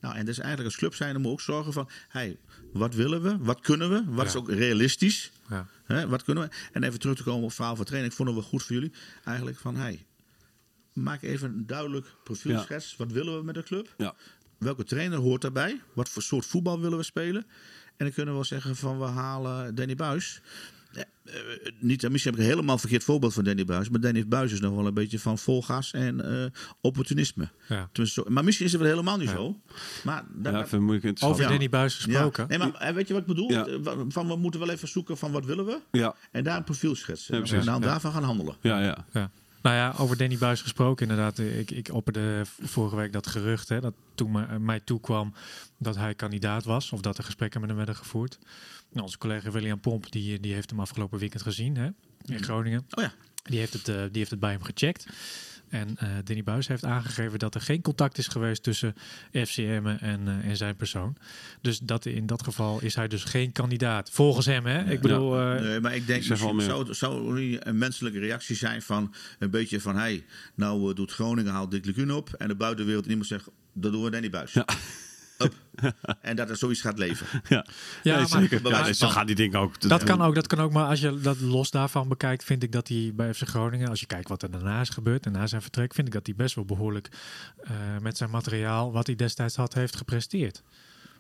[0.00, 1.88] Nou, en dus eigenlijk als club zijn, dan moet je ook zorgen van...
[2.08, 2.37] Hey,
[2.72, 3.38] wat willen we?
[3.38, 4.04] Wat kunnen we?
[4.06, 5.30] Wat is ook realistisch?
[5.48, 5.66] Ja.
[5.84, 6.54] Hè, wat kunnen we?
[6.72, 8.12] En even terug te komen op het verhaal van training.
[8.12, 8.92] Ik vond het wel goed voor jullie.
[9.24, 10.04] Eigenlijk van, hey,
[10.92, 12.96] maak even een duidelijk profielschets.
[12.96, 13.94] Wat willen we met de club?
[13.96, 14.14] Ja.
[14.58, 15.80] Welke trainer hoort daarbij?
[15.92, 17.46] Wat voor soort voetbal willen we spelen?
[17.96, 20.40] En dan kunnen we wel zeggen van we halen Danny Buis.
[21.24, 21.34] Eh,
[21.80, 23.88] niet, misschien heb ik een helemaal verkeerd voorbeeld van Danny Buis.
[23.88, 26.44] Maar Danny Buis is nog wel een beetje van vol gas en eh,
[26.80, 27.48] opportunisme.
[27.68, 27.88] Ja.
[28.04, 29.34] Zo- maar misschien is het wel helemaal niet Ja.
[29.34, 29.61] zo.
[30.04, 31.48] Maar daar, Ja, even moeilijk Over Ja.
[31.48, 32.42] Danny Buis gesproken.
[32.48, 32.48] Ja.
[32.48, 33.48] Nee, maar eh, weet je wat ik bedoel?
[33.50, 33.64] Eh,
[34.08, 35.78] Van, we moeten wel even zoeken van wat willen we?
[35.90, 37.34] Ja, En daar een profiel schetsen.
[37.34, 37.87] En dan Ja.
[37.87, 38.56] daarvan gaan handelen.
[38.61, 38.80] ja,
[39.12, 39.30] ja.
[39.62, 41.38] Nou ja, over Danny Buis gesproken inderdaad.
[41.38, 45.34] Ik, ik opperde vorige week dat gerucht, hè, dat toen mij, mij toekwam
[45.78, 46.92] dat hij kandidaat was.
[46.92, 48.38] Of dat er gesprekken met hem werden gevoerd.
[48.90, 51.88] Nou, onze collega William Pomp, die, die heeft hem afgelopen weekend gezien hè,
[52.24, 52.86] in Groningen.
[52.90, 53.12] Oh ja.
[53.42, 55.06] Die heeft het, eh, die heeft het bij hem gecheckt.
[55.70, 58.94] En eh Danny Buis heeft aangegeven dat er geen contact is geweest tussen
[59.33, 61.16] FCM en, eh, en zijn persoon.
[61.61, 64.11] Dus dat, in dat geval is hij dus geen kandidaat.
[64.11, 64.90] Volgens hem, hè?
[64.90, 66.64] Ik bedoel, eh, Nee, maar ik denk, misschien meer.
[66.64, 69.96] zou, zou niet een menselijke reactie zijn van een beetje van...
[69.96, 72.33] Hey, nou doet Groningen, haalt Dick Lekuun op.
[72.33, 74.52] En de buitenwereld en iemand zegt, dat doen we Danny Buis.
[74.52, 74.66] Ja.
[75.38, 75.55] Up.
[76.20, 77.27] en dat er zoiets gaat leven.
[77.48, 77.66] Ja,
[78.03, 78.62] Ja, nee, maar- zeker.
[78.62, 79.81] Maar- zo gaan die dingen ook.
[79.81, 80.72] Dat kan ook, dat kan ook.
[80.72, 84.01] Maar als je dat los daarvan bekijkt, vind ik dat hij bij FC Groningen, als
[84.01, 86.35] je kijkt wat er daarna is gebeurd en na zijn vertrek, vind ik dat hij
[86.35, 87.09] best wel behoorlijk
[87.62, 87.70] eh,
[88.03, 90.62] met zijn materiaal, wat hij destijds had, heeft gepresteerd.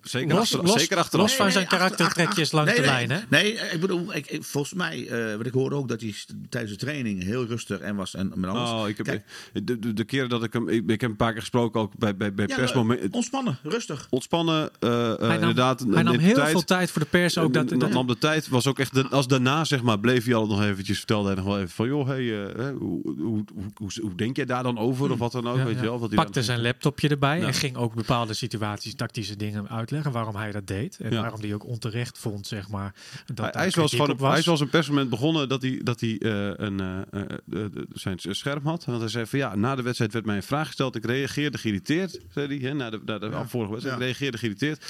[0.02, 1.26] Zeker, Los- achter, los- zeker achteraf.
[1.26, 3.26] los van zijn karaktertrekjes achter- langs nee, de nee, lijn, hè?
[3.28, 6.14] Nee, ik bedoel, ik, ik- volgens mij, eh wat ik hoorde ook dat hij
[6.48, 8.70] tijdens de training heel rustig en was en met alles.
[8.70, 10.68] Oh, ik heb, Kijk, de, de, de keren dat ik hem...
[10.68, 13.12] Ik, ik heb een paar keer gesproken ook bij, bij, bij ja, persmomenten.
[13.12, 14.06] ontspannen, rustig.
[14.10, 15.84] Ontspannen, eh, eh, Hij nam, inderdaad.
[15.90, 16.50] hij nam heel tijd.
[16.50, 17.38] veel tijd voor de pers.
[17.38, 18.48] Ook dat, dat, dat, nam de tijd.
[18.48, 20.96] Was ook echt de- als daarna, zeg maar, bleef hij al nog eventjes.
[20.98, 24.14] Vertelde hij nog wel even van, joh, hey, eh, hè, hoe, hoe, hoe, hoe, hoe
[24.14, 25.10] denk jij daar dan over?
[25.10, 25.80] Of wat dan ook, ja, weet ja.
[25.82, 25.98] je wel?
[25.98, 27.46] Wat hij pakte dan- zijn laptopje erbij Ja.
[27.46, 30.98] en ging ook bepaalde situaties, tactische dingen uitleggen waarom hij dat deed.
[31.00, 31.20] En Ja.
[31.20, 32.94] waarom hij ook onterecht vond, zeg maar.
[33.34, 34.30] Dat Hij, is wel gewoon op was.
[34.30, 37.20] hij is wel eens een persmoment begonnen dat hij, dat hij eh, een, eh,
[37.50, 38.84] eh, zijn scherm had.
[38.84, 40.96] Want hij zei van ja, na de wedstrijd werd mij een vraag gesteld.
[40.96, 42.68] Ik reageerde geïrriteerd, zei hij.
[42.68, 43.82] Hè, na de, na de vorige wedstrijd.
[43.82, 43.90] Ja.
[43.92, 44.84] Ik reageerde geïrriteerd.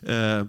[0.00, 0.46] Ja.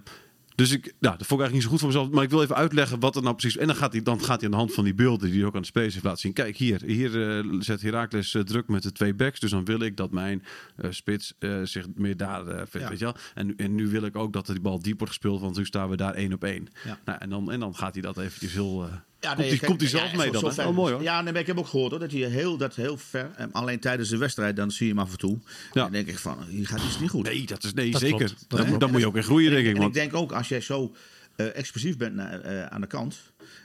[0.62, 2.10] Dus ik, nou, dat vond ik eigenlijk niet zo goed voor mezelf.
[2.10, 3.58] Maar ik wil even uitleggen wat er nou precies...
[3.58, 5.48] En dan gaat hij, dan gaat hij aan de hand van die beelden die hij
[5.48, 6.34] ook aan de spelers heeft laten zien.
[6.34, 9.40] Kijk, hier, hier eh, zet Heracles eh, druk met de twee backs.
[9.40, 10.44] Dus dan wil ik dat mijn
[10.76, 12.90] eh, spits zich meer daar vindt, Ja.
[12.90, 13.16] weet je wel.
[13.34, 15.42] En, nu- en nu wil ik ook dat die bal diep wordt gespeeld.
[15.42, 16.68] Want nu staan we daar één op één.
[16.86, 17.00] Ja.
[17.06, 18.90] Nou, en, dan, en dan gaat hij dat eventjes heel...
[19.22, 20.52] eh, Ja, komt nee, hij, kijk, komt hij zelf ja, mee dan?
[20.56, 20.66] hè?
[20.66, 21.02] Oh, mooi hoor.
[21.02, 23.32] Ja, nee, maar ik heb ook gehoord hoor, dat hij heel, dat heel ver.
[23.36, 25.38] En alleen tijdens de wedstrijd, dan zie je hem af en toe.
[25.74, 25.82] Ja.
[25.82, 27.24] Dan denk ik van, hier gaat iets niet goed.
[27.24, 28.34] Nee, dat is nee, Dat zeker.
[28.78, 29.76] Dan, moet je ook in groeien, denk ik.
[29.76, 30.96] En ik denk ook, als jij zo
[31.36, 33.16] eh, explosief bent eh, aan de kant.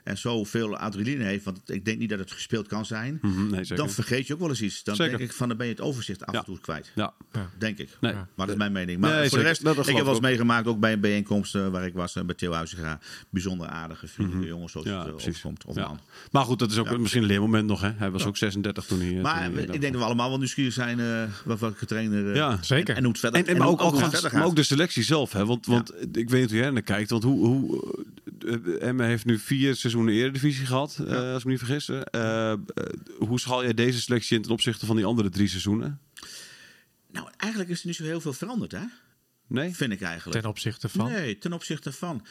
[0.07, 3.19] En zoveel adrenaline heeft, want ik denk niet dat het gespeeld kan zijn.
[3.23, 3.77] Mhm, nee, zeker.
[3.77, 4.85] Dan vergeet je ook wel eens iets.
[4.85, 5.19] Dan Zeker.
[5.19, 6.93] denk ik van, dan ben je het overzicht af en toe kwijt.
[6.95, 7.13] ja,
[7.59, 7.89] Denk ik.
[8.01, 8.13] nee.
[8.13, 8.19] Ja.
[8.35, 9.01] Maar dat is mijn mening.
[9.01, 9.39] Maar Nee, voor zeker.
[9.43, 11.95] de rest, Dat- dat ik heb wel eens meegemaakt, ook bij een bijeenkomst waar ik
[11.95, 12.99] was, eh, bij Theo Huizinga.
[13.31, 14.95] Bijzonder aardige, vriendelijke jongens, zoals Mhm.
[14.97, 15.45] Ja, het eh, precies.
[15.45, 15.65] overkomt.
[15.65, 15.87] Of Ja.
[15.87, 16.01] man.
[16.31, 16.97] Maar goed, dat is ook Ja.
[16.99, 17.81] misschien een leermoment nog.
[17.81, 17.91] Hè?
[17.97, 19.17] Hij was ook 36 toen hij...
[19.17, 21.87] eh, Maar toen hij, ik denk dat we allemaal wel nieuwsgierig zijn uh, wat welke
[21.87, 22.29] trainer...
[22.31, 22.59] eh, Ja.
[22.63, 22.89] Zeker.
[22.91, 25.33] En, en hoe het verder, En, en, maar, ook, ook, maar ook de selectie zelf.
[25.33, 25.47] Hè?
[25.47, 27.11] Want, want ik weet niet hoe jij er naar kijkt.
[27.11, 28.05] Want hoe, hoe,
[28.81, 31.89] Emma heeft nu vier seizoenen Eredivisie gehad, eh, als ik me niet vergis.
[31.89, 32.55] Uh, uh,
[33.19, 36.01] hoe schaal jij deze selectie in ten opzichte van die andere drie seizoenen?
[37.11, 38.85] Nou, eigenlijk is er niet zo heel veel veranderd, hè?
[39.47, 39.75] Nee?
[39.75, 40.41] Vind ik eigenlijk.
[40.41, 41.11] Ten opzichte van?
[41.11, 42.27] Nee, ten opzichte van...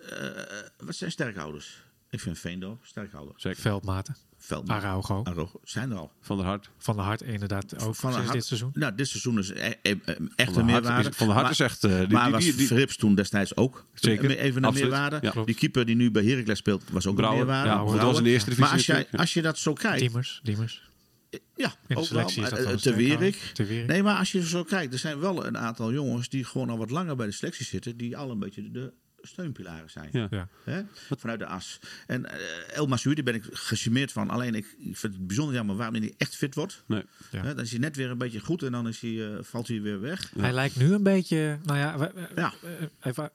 [0.00, 0.30] Uh,
[0.76, 1.82] wat zijn sterkhouders?
[2.10, 3.34] Ik vind Veendorp sterkhouder.
[3.36, 3.60] Zeker.
[3.60, 4.16] Veldmaten.
[4.42, 4.76] Veldman.
[4.76, 5.20] Araujo.
[5.24, 6.12] Araujo zijn er al.
[6.20, 6.70] Van der Hart.
[6.78, 8.70] Van de Hart inderdaad ook Van der Hart- dit seizoen.
[8.74, 9.94] Nou, dit seizoen is e- e- e-
[10.36, 11.08] echt een der meerwaarde.
[11.08, 11.84] is, van der Hart Maar- is echt...
[11.84, 14.90] eh, die, maar die, was die, die- Frips toen destijds ook Zeker, even een absoluut.
[14.90, 15.18] meerwaarde?
[15.34, 15.44] Ja.
[15.44, 17.70] Die keeper die nu bij Heracles speelt was ook Brouwer, een meerwaarde.
[17.90, 19.98] ja, dat was in de eerste divisie Maar als, jij, als je dat zo kijkt,
[19.98, 20.40] Diemers.
[20.42, 20.88] Diemers.
[21.30, 22.76] ja, In de ook selectie wel, eh, aan.
[22.76, 23.52] Te Wierik.
[23.86, 26.78] Nee, maar als je zo kijkt, er zijn wel een aantal jongens die gewoon al
[26.78, 28.92] wat langer bij de selectie zitten, die al een beetje de
[29.22, 30.08] steunpilaren zijn.
[30.12, 30.26] Ja.
[30.30, 30.48] Ja.
[30.64, 30.82] Hè?
[31.16, 31.80] Vanuit de as.
[32.06, 34.30] En eh El daar ben ik gecharmeerd van.
[34.30, 36.82] Alleen ik, ik vind het bijzonder jammer waarom hij niet echt fit wordt.
[36.86, 37.04] Nee.
[37.30, 37.42] Ja.
[37.42, 39.68] Hè, dan is hij net weer een beetje goed en dan is hij, eh, valt
[39.68, 40.32] hij weer weg.
[40.38, 42.52] Hij lijkt nu een beetje, nou ja, we- we- Ja.
[42.62, 42.70] eh,
[43.10, 43.30] even,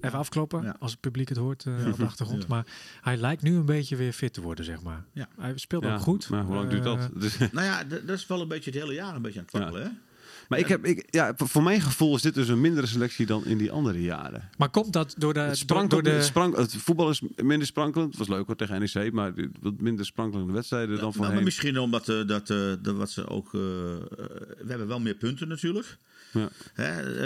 [0.00, 0.76] even afkloppen Ja.
[0.78, 2.46] als het publiek het hoort eh, op de achtergrond.
[2.46, 2.64] Maar
[3.00, 5.04] hij lijkt nu een beetje weer fit te worden, zeg maar.
[5.12, 5.28] Ja.
[5.38, 6.28] Hij speelt Ja, ook goed.
[6.28, 7.08] Maar hoe lang duurt dat?
[7.14, 9.54] Dus- Nou ja, dat is wel een beetje het hele jaar een beetje aan het
[9.54, 10.00] waggelen.
[10.48, 13.44] Maar ik heb, ik, ja, voor mijn gevoel is dit dus een mindere selectie dan
[13.44, 14.48] in die andere jaren.
[14.56, 17.22] maar komt dat door de, Het, door, sprank, door de het, sprank, het voetbal is
[17.36, 18.08] minder sprankelend.
[18.10, 21.44] Het was leuk hoor tegen NEC, maar wat minder sprankelende wedstrijden dan Nou, maar voorheen.
[21.44, 23.46] misschien omdat eh, dat, eh, dat wat ze ook.
[23.46, 25.96] eh, we hebben wel meer punten natuurlijk.
[26.32, 26.48] Ja.
[26.74, 26.84] Hè,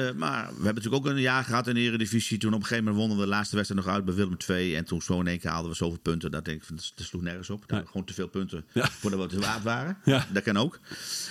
[0.09, 2.39] eh, maar we hebben natuurlijk ook een jaar gehad in de Eredivisie.
[2.39, 4.77] Toen op een gegeven moment wonnen we de laatste wedstrijd nog uit bij Willem II.
[4.77, 6.31] En toen zo in één keer haalden we zoveel punten.
[6.31, 7.65] Dat denk ik, van, dat sloeg nergens op.
[7.67, 8.89] Gewoon te veel punten Ja.
[8.91, 9.97] voordat we het waard waren.
[10.05, 10.27] Ja.
[10.33, 10.79] Dat kan ook.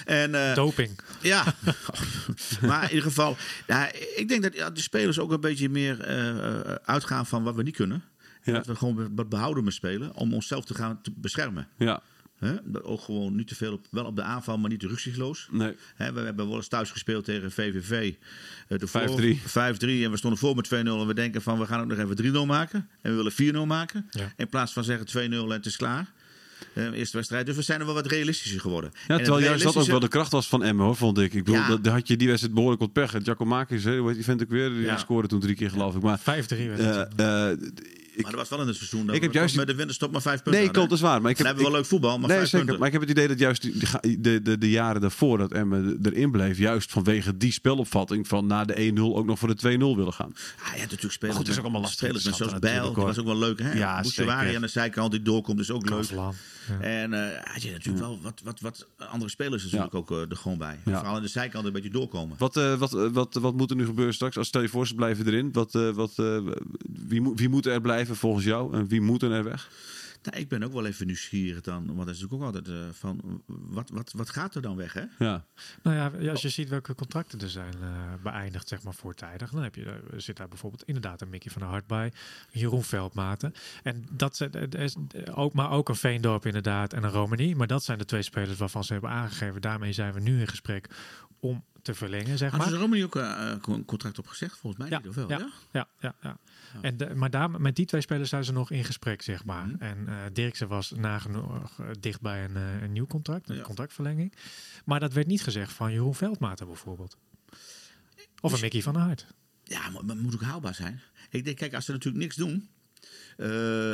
[0.05, 0.99] En, eh, doping.
[1.21, 1.55] ja,
[2.67, 5.99] maar in ieder geval, ja, ik denk dat ja, de spelers ook een beetje meer
[5.99, 8.03] eh, eh, uitgaan van wat we niet kunnen.
[8.43, 8.53] Ja.
[8.53, 11.67] Dat we gewoon wat behouden met spelen om onszelf te gaan te beschermen.
[11.77, 12.01] Ja,
[12.81, 14.87] Ook gewoon niet te veel op, wel op de aanval, maar niet te
[15.51, 15.75] nee.
[15.95, 18.13] Hè, we hebben wel eens thuis gespeeld tegen VVV.
[18.67, 19.41] eh, de voor- 5-3.
[19.45, 21.97] 5-3 en we stonden voor met 2-0 en we denken van we gaan ook nog
[21.97, 22.89] even 3-0 maken.
[23.01, 23.31] En we willen
[23.63, 24.07] 4-0 maken.
[24.11, 24.33] Ja.
[24.37, 26.11] In plaats van zeggen 2-0 en het is klaar.
[26.73, 27.45] Eh, eerste wedstrijd.
[27.45, 28.91] Dus we zijn er wel wat realistischer geworden.
[28.93, 31.33] Ja, terwijl juist dat ook realistische- wel de kracht was van Emmen, hoor, vond ik.
[31.33, 31.75] Ik bedoel, Ja.
[31.77, 33.15] dat, had je die wedstrijd behoorlijk wat pech.
[33.23, 34.69] Giacomakis, hè, die vent ook weer?
[34.69, 34.97] Die Ja.
[34.97, 36.01] scoorde toen drie keer, geloof ik.
[36.01, 37.13] Maar 5-3 werd eh, het.
[37.15, 37.69] eh,
[38.25, 39.05] ik, Maar dat was wel in het seizoen.
[39.05, 41.21] Dat Ik heb juist- met de winterstop maar vijf punten nee, klopt, dat is waar.
[41.21, 42.59] Maar ik heb, hebben wel leuk voetbal, maar nee, vijf zeker.
[42.65, 42.77] punten.
[42.79, 45.51] Maar ik heb het idee dat juist die- die- de, de, de jaren daarvoor dat
[45.51, 49.77] Emmen erin bleef, juist vanwege die spelopvatting van na de 1-0 ook nog voor de
[49.77, 50.33] 2-0 willen gaan.
[50.59, 53.05] Ah, je hebt natuurlijk spelers, goed, het is ook allemaal lastig spelers zoals Bijl, hoor.
[53.05, 53.59] was ook wel leuk.
[53.59, 53.73] Hè?
[53.73, 56.03] Ja, Bouchouari aan de zijkant die doorkomt, is ook leuk.
[56.03, 56.31] Ja.
[56.79, 59.97] En eh had je natuurlijk wel wat, wat, wat andere spelers natuurlijk Ja.
[59.97, 60.79] ook eh, er gewoon bij.
[60.85, 60.95] Ja.
[60.97, 62.35] Vooral aan de zijkant een beetje doorkomen.
[62.37, 64.37] Wat, eh, wat, eh, wat, wat moet er nu gebeuren straks?
[64.37, 65.49] Als stel je voor, ze blijven erin.
[65.51, 66.37] Wat, eh, wat, eh,
[67.11, 69.69] wie, moet, wie moet er blijven volgens jou en wie moet er weg?
[70.23, 72.93] Nou, ik ben ook wel even nieuwsgierig dan, want dat is natuurlijk ook altijd eh,
[72.93, 75.03] van, wat, wat, wat gaat er dan weg, hè?
[75.17, 75.45] Ja,
[75.83, 77.89] Nou ja, als je ziet welke contracten er zijn eh,
[78.23, 81.61] beëindigd, zeg maar voortijdig, dan heb je, eh, zit daar bijvoorbeeld inderdaad een Mickey van
[81.61, 82.11] der Hart bij,
[82.51, 83.53] Jeroen Veldmaten.
[83.83, 84.95] En dat zijn, er is
[85.33, 87.55] ook, maar ook een Veendorp inderdaad en een Romani.
[87.55, 89.61] Maar dat zijn de twee spelers waarvan ze hebben aangegeven.
[89.61, 90.89] Daarmee zijn we nu in gesprek
[91.39, 92.69] om te verlengen, zeg maar.
[92.69, 94.57] ze er ook een contract op gezegd?
[94.57, 95.29] Volgens mij Ja, niet, of wel?
[95.29, 95.49] ja, Ja?
[95.71, 96.37] ja, ja, ja.
[96.81, 99.67] En de- maar daar, met die twee spelers zijn ze nog in gesprek, zeg maar.
[99.67, 99.81] Mhm.
[99.83, 103.61] En eh Dirksen was nagenoeg eh, dicht bij een, eh, een nieuw contract, een Ja.
[103.61, 104.33] contractverlenging.
[104.85, 107.17] Maar dat werd niet gezegd van Jeroen Veldmaten bijvoorbeeld.
[108.41, 109.27] Of een Mickey van der Hart.
[109.63, 111.01] Ja, maar moet ook haalbaar zijn.
[111.29, 112.69] Ik denk, kijk, als ze natuurlijk niks doen,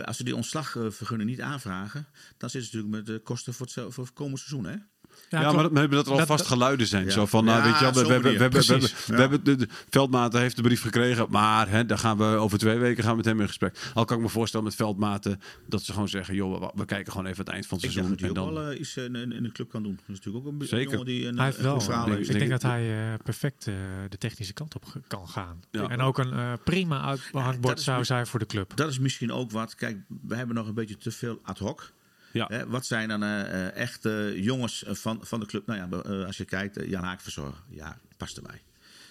[0.06, 2.08] als ze die ontslagvergunning niet aanvragen,
[2.38, 4.76] dan zitten ze natuurlijk met de kosten voor het, voor het komende seizoen, hè?
[5.30, 7.06] Ja, maar dat, maar dat er al Dat- geluiden zijn.
[7.06, 7.10] Ja.
[7.12, 8.42] Zo van, nou, Ja, weet je wel, we, we, hebben- we, manier.
[8.42, 8.92] hebben- we, Precies.
[9.06, 12.24] hebben- we hebben de, de Veldmaten heeft de brief gekregen, maar hè, daar gaan we
[12.24, 13.78] over twee weken gaan we met hem in gesprek.
[13.94, 17.12] Al kan ik me voorstellen met Veldmaten dat ze gewoon zeggen, joh, we, we kijken
[17.12, 18.12] gewoon even het eind van het Ik seizoen.
[18.16, 19.96] dat hij En ook dan, wel eh, iets in, in, in de club kan doen.
[19.96, 20.92] Dat is natuurlijk ook een, Zeker.
[20.92, 21.74] jongen die een, Hij heeft een wel.
[21.74, 22.28] goed verhaal ik heeft.
[22.28, 23.74] denk, denk dat ik- hij eh, perfect eh,
[24.10, 25.64] de technische kant op kan gaan.
[25.72, 25.88] Ja.
[25.88, 28.72] En ook een eh, prima uithangbord zou zijn voor de club.
[28.76, 29.76] Dat is misschien ook wat.
[29.76, 29.98] Kijk,
[30.28, 31.92] we hebben nog een beetje te veel ad hoc.
[32.34, 32.46] Ja.
[32.48, 35.66] Hè, wat zijn dan eh, eh, echt eh, jongens eh, van, van de club?
[35.66, 37.64] Nou ja, als je kijkt, Jan Haak verzorgen.
[37.70, 38.62] Ja, past erbij.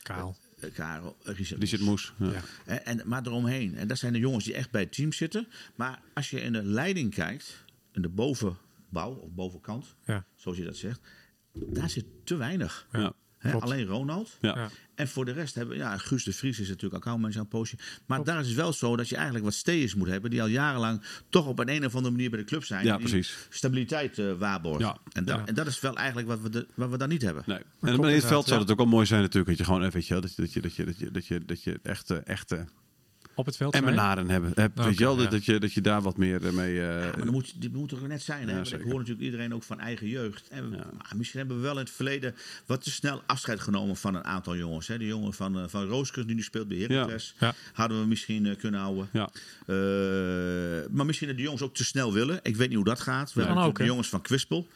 [0.02, 0.36] Kaal.
[0.74, 1.60] Karel, eh, Richard.
[1.60, 2.12] Die zit moes.
[2.18, 2.30] Ja.
[2.32, 2.40] Ja.
[2.64, 3.76] En, en, maar eromheen.
[3.76, 5.48] En dat zijn de jongens die echt bij het team zitten.
[5.74, 10.24] Maar als je in de leiding kijkt, in de bovenbouw of bovenkant, Ja.
[10.34, 11.00] zoals je dat zegt,
[11.52, 12.86] daar zit te weinig.
[12.92, 13.12] Ja.
[13.46, 14.38] Hè, alleen Ronald.
[14.40, 14.58] Ja.
[14.58, 14.68] Ja.
[14.94, 17.76] En voor de rest hebben ja, Guus de Vries is natuurlijk accountmanager aan poosje.
[18.06, 20.30] Maar daar is het wel zo dat je eigenlijk wat steers moet hebben.
[20.30, 22.84] Die al jarenlang toch op een, een of andere manier bij de club zijn.
[22.84, 23.36] Ja, die precies.
[23.48, 24.84] Stabiliteit eh waarborgen.
[24.84, 24.98] Ja.
[25.12, 25.46] En, dat, Ja.
[25.46, 27.42] en dat is wel eigenlijk wat we, de, wat we dan niet hebben.
[27.46, 27.58] Nee.
[27.80, 28.62] En in het veld zou ja.
[28.62, 29.48] het ook wel mooi zijn natuurlijk.
[29.48, 31.10] Dat je gewoon, eh, weet je wel, dat je, dat je, dat je, dat je,
[31.10, 32.66] dat je, dat je echte, echte
[33.38, 33.72] Op het veld.
[33.74, 33.90] zei je?
[33.90, 34.52] Emmenaren hebben.
[34.54, 35.30] Heb, weet je wel, dat, ja.
[35.30, 36.80] dat, je, dat je daar wat meer eh, mee...
[36.80, 38.48] eh, Ja, maar dan moet, die moet er net zijn.
[38.48, 38.54] Hè?
[38.56, 40.48] Ja, ik hoor natuurlijk iedereen ook van eigen jeugd.
[40.48, 40.84] En we- Ja.
[40.98, 42.34] maar misschien hebben we wel in het verleden
[42.66, 44.86] wat te snel afscheid genomen van een aantal jongens.
[44.86, 44.98] Hè?
[44.98, 47.34] De jongen van, eh, van Rooskers die nu speelt bij Heracles.
[47.38, 47.54] Ja.
[47.72, 49.08] Hadden we misschien kunnen houden.
[49.12, 49.28] ja.
[49.66, 49.76] Eh,
[50.90, 52.38] maar misschien dat de jongens ook te snel willen.
[52.42, 53.32] Ik weet niet hoe dat gaat.
[53.32, 54.66] We hebben ook, de jongens van Kwispel.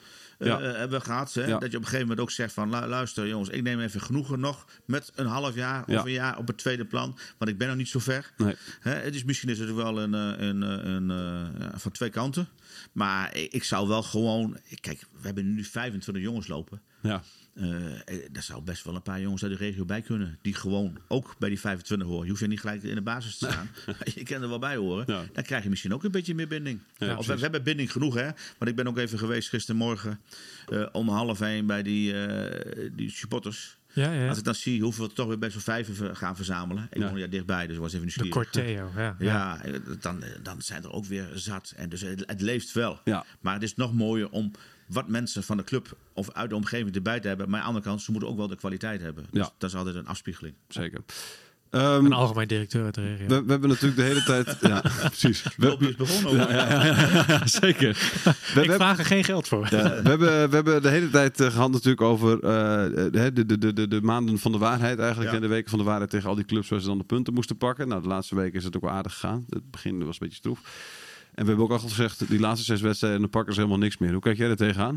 [0.40, 0.60] Eh, Ja.
[0.60, 1.34] hebben we gehad.
[1.34, 1.44] Hè?
[1.46, 1.58] Ja.
[1.58, 2.70] Dat je op een gegeven moment ook zegt van...
[2.70, 4.66] lu- luister jongens, ik neem even genoegen nog...
[4.84, 7.18] met een half jaar of een jaar op het tweede plan.
[7.38, 8.32] Want ik ben nog niet zo ver.
[8.36, 8.54] Nee.
[8.80, 12.10] Hè, het is, misschien is het wel een, eh, een, eh, een, eh, van twee
[12.10, 12.48] kanten.
[12.92, 14.56] Maar ik, ik zou wel gewoon...
[14.80, 16.82] Kijk, we hebben nu 25 jongens lopen.
[17.02, 17.22] Ja.
[17.54, 20.38] Eh, eh, daar zou best wel een paar jongens uit de regio bij kunnen.
[20.42, 22.24] Die gewoon ook bij die 25 horen.
[22.24, 23.70] Je hoeft er niet gelijk in de basis te staan.
[24.14, 25.04] je kan er wel bij horen.
[25.06, 25.22] Ja.
[25.32, 26.80] Dan krijg je misschien ook een beetje meer binding.
[26.96, 28.30] Ja, of we, hebben binding genoeg, hè?
[28.58, 30.20] Want ik ben ook even geweest gistermorgen
[30.68, 33.78] eh, om half één bij die, eh, die supporters.
[33.92, 34.28] Ja, ja.
[34.28, 36.88] Als ik dan zie hoeveel we toch weer bij zo'n vijven gaan verzamelen.
[36.90, 38.52] Ik woon ja dichtbij, dus was even De nieuwsgierig.
[38.52, 39.16] Corteo, ja.
[39.32, 41.72] Ja, eh, dan, dan zijn er ook weer zat.
[41.76, 43.00] En dus het, het leeft wel.
[43.40, 44.50] Maar het is nog mooier om
[44.92, 47.46] wat mensen van de club of uit de omgeving erbij te hebben.
[47.50, 49.26] Maar aan de andere kant, ze moeten ook wel de kwaliteit hebben.
[49.30, 49.52] Dus Ja.
[49.58, 50.54] dat is altijd een afspiegeling.
[50.68, 51.00] Zeker.
[51.70, 53.26] Ehm, Een algemeen directeur uit de regio.
[53.26, 54.56] we, we hebben natuurlijk de hele tijd...
[54.60, 55.44] Ja, precies.
[55.56, 56.54] We, is begonnen over.
[56.56, 57.88] ja, ja, ja, ja, zeker.
[58.54, 59.66] We, ik we- vraag er geen geld voor.
[59.70, 63.58] Ja, we, hebben, we hebben de hele tijd eh, gehad natuurlijk over eh, de, de,
[63.58, 65.30] de, de, de maanden van de waarheid eigenlijk.
[65.30, 65.36] Ja.
[65.36, 67.34] En de weken van de waarheid tegen al die clubs waar ze dan de punten
[67.34, 67.88] moesten pakken.
[67.88, 69.44] Nou, de laatste weken is het ook wel aardig gegaan.
[69.48, 70.60] Het begin was een beetje stroef.
[71.34, 73.98] En we hebben ook al gezegd, die laatste zes wedstrijden, dan pakken ze helemaal niks
[73.98, 74.12] meer.
[74.12, 74.94] Hoe kijk jij er tegenaan?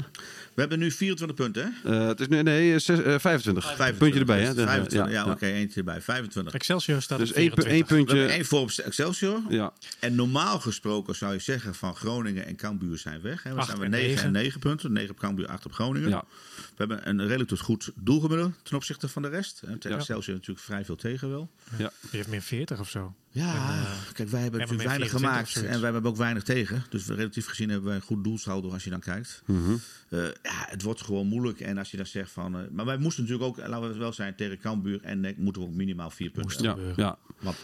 [0.53, 1.91] We hebben nu 24 punten, hè?
[2.01, 3.63] Eh, het is nu, nee, zes, eh, 25.
[3.65, 3.97] 25.
[3.97, 4.53] Puntje erbij, hè?
[4.53, 5.31] 25, ja, ja.
[5.31, 6.01] oké, eentje erbij.
[6.01, 6.53] 25.
[6.53, 7.95] Excelsior staat Dus op één, pu- 24.
[7.97, 8.35] één puntje.
[8.35, 9.41] één voor op Excelsior.
[9.49, 13.43] Ja, En normaal gesproken zou je zeggen van Groningen en Cambuur zijn weg.
[13.43, 13.53] Hè?
[13.53, 14.25] We Acht zijn we en 9 negen.
[14.25, 14.91] en 9 punten.
[14.91, 16.09] 9 op Cambuur, 8 op Groningen.
[16.09, 16.23] ja.
[16.57, 19.61] We hebben een relatief goed doelgemiddelde ten opzichte van de rest.
[19.65, 19.95] En tegen Ja.
[19.97, 21.49] Excelsior natuurlijk vrij veel tegen wel.
[21.77, 23.13] Die heeft meer 40 of zo.
[23.35, 26.83] Ja, kijk, wij hebben natuurlijk weinig 24 gemaakt en wij hebben ook weinig tegen.
[26.89, 29.41] Dus we- relatief gezien hebben wij een goed doelsaldo als je dan kijkt.
[29.45, 29.71] Mhm.
[30.09, 31.59] Eh, ja, het wordt gewoon moeilijk.
[31.59, 32.57] En als je dan zegt van...
[32.57, 35.37] eh, maar wij moesten natuurlijk ook, laten we het wel zijn, tegen Cambuur en NEC
[35.37, 36.93] moeten we ook minimaal vier punten Ja, gebeuren.
[36.97, 37.17] ja.
[37.39, 37.57] Want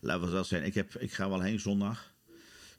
[0.00, 2.12] laten we het wel zijn, ik, heb, ik ga wel heen zondag.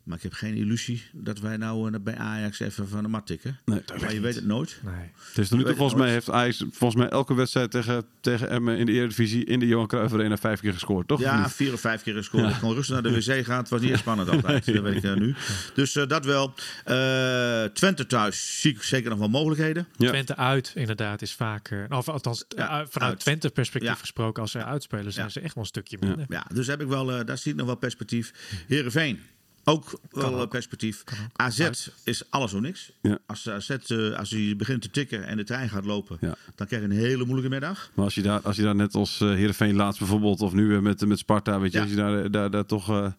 [0.06, 3.28] Maar ik heb geen illusie dat wij nou eh, bij Ajax even van de mat
[3.28, 3.60] tikken.
[3.66, 4.80] Nee, maar je weet het nooit.
[4.84, 4.94] Nee.
[5.28, 8.50] Het is tot nu toe, volgens mij heeft Ajax volgens mij elke wedstrijd tegen, tegen
[8.50, 11.20] Emmen in de Eredivisie in de Johan Cruijff Arena vijf keer gescoord, toch?
[11.20, 12.50] Ja, vier of vijf keer gescoord.
[12.50, 13.58] Ik kon rustig naar de wc gaan.
[13.58, 14.66] Het was niet echt spannend altijd.
[14.66, 15.36] Dat weet ik eh, nu.
[15.74, 16.54] Dus eh, dat wel.
[16.84, 19.88] Eh, Twente thuis zie ik zeker nog wel mogelijkheden.
[19.98, 20.08] Ja.
[20.10, 21.70] Twente uit, inderdaad, is vaak...
[21.70, 23.20] eh, of althans, Ja, vanuit uit.
[23.20, 23.96] Twente perspectief Ja.
[23.96, 25.32] gesproken, als ze uitspelen, zijn Ja.
[25.32, 26.26] ze echt wel een stukje minder.
[26.30, 28.34] Ja, dus heb ik wel, eh, daar zie ik nog wel perspectief.
[28.68, 29.20] Heerenveen.
[29.68, 30.42] Ook wel ook.
[30.42, 31.04] eh, perspectief.
[31.12, 31.18] Ook.
[31.36, 31.92] AZ Uit.
[32.04, 32.92] is alles of niks.
[33.02, 33.18] Ja.
[33.26, 36.36] Als AZ eh, als hij begint te tikken en de trein gaat lopen, Ja.
[36.56, 37.92] dan krijg je een hele moeilijke middag.
[37.94, 40.76] Maar als je daar, als je daar net als eh Heerenveen laatst bijvoorbeeld, of nu
[40.76, 41.84] eh, met, met Sparta, weet je, Ja.
[41.84, 43.12] als je daar, eh, daar, daar toch, eh,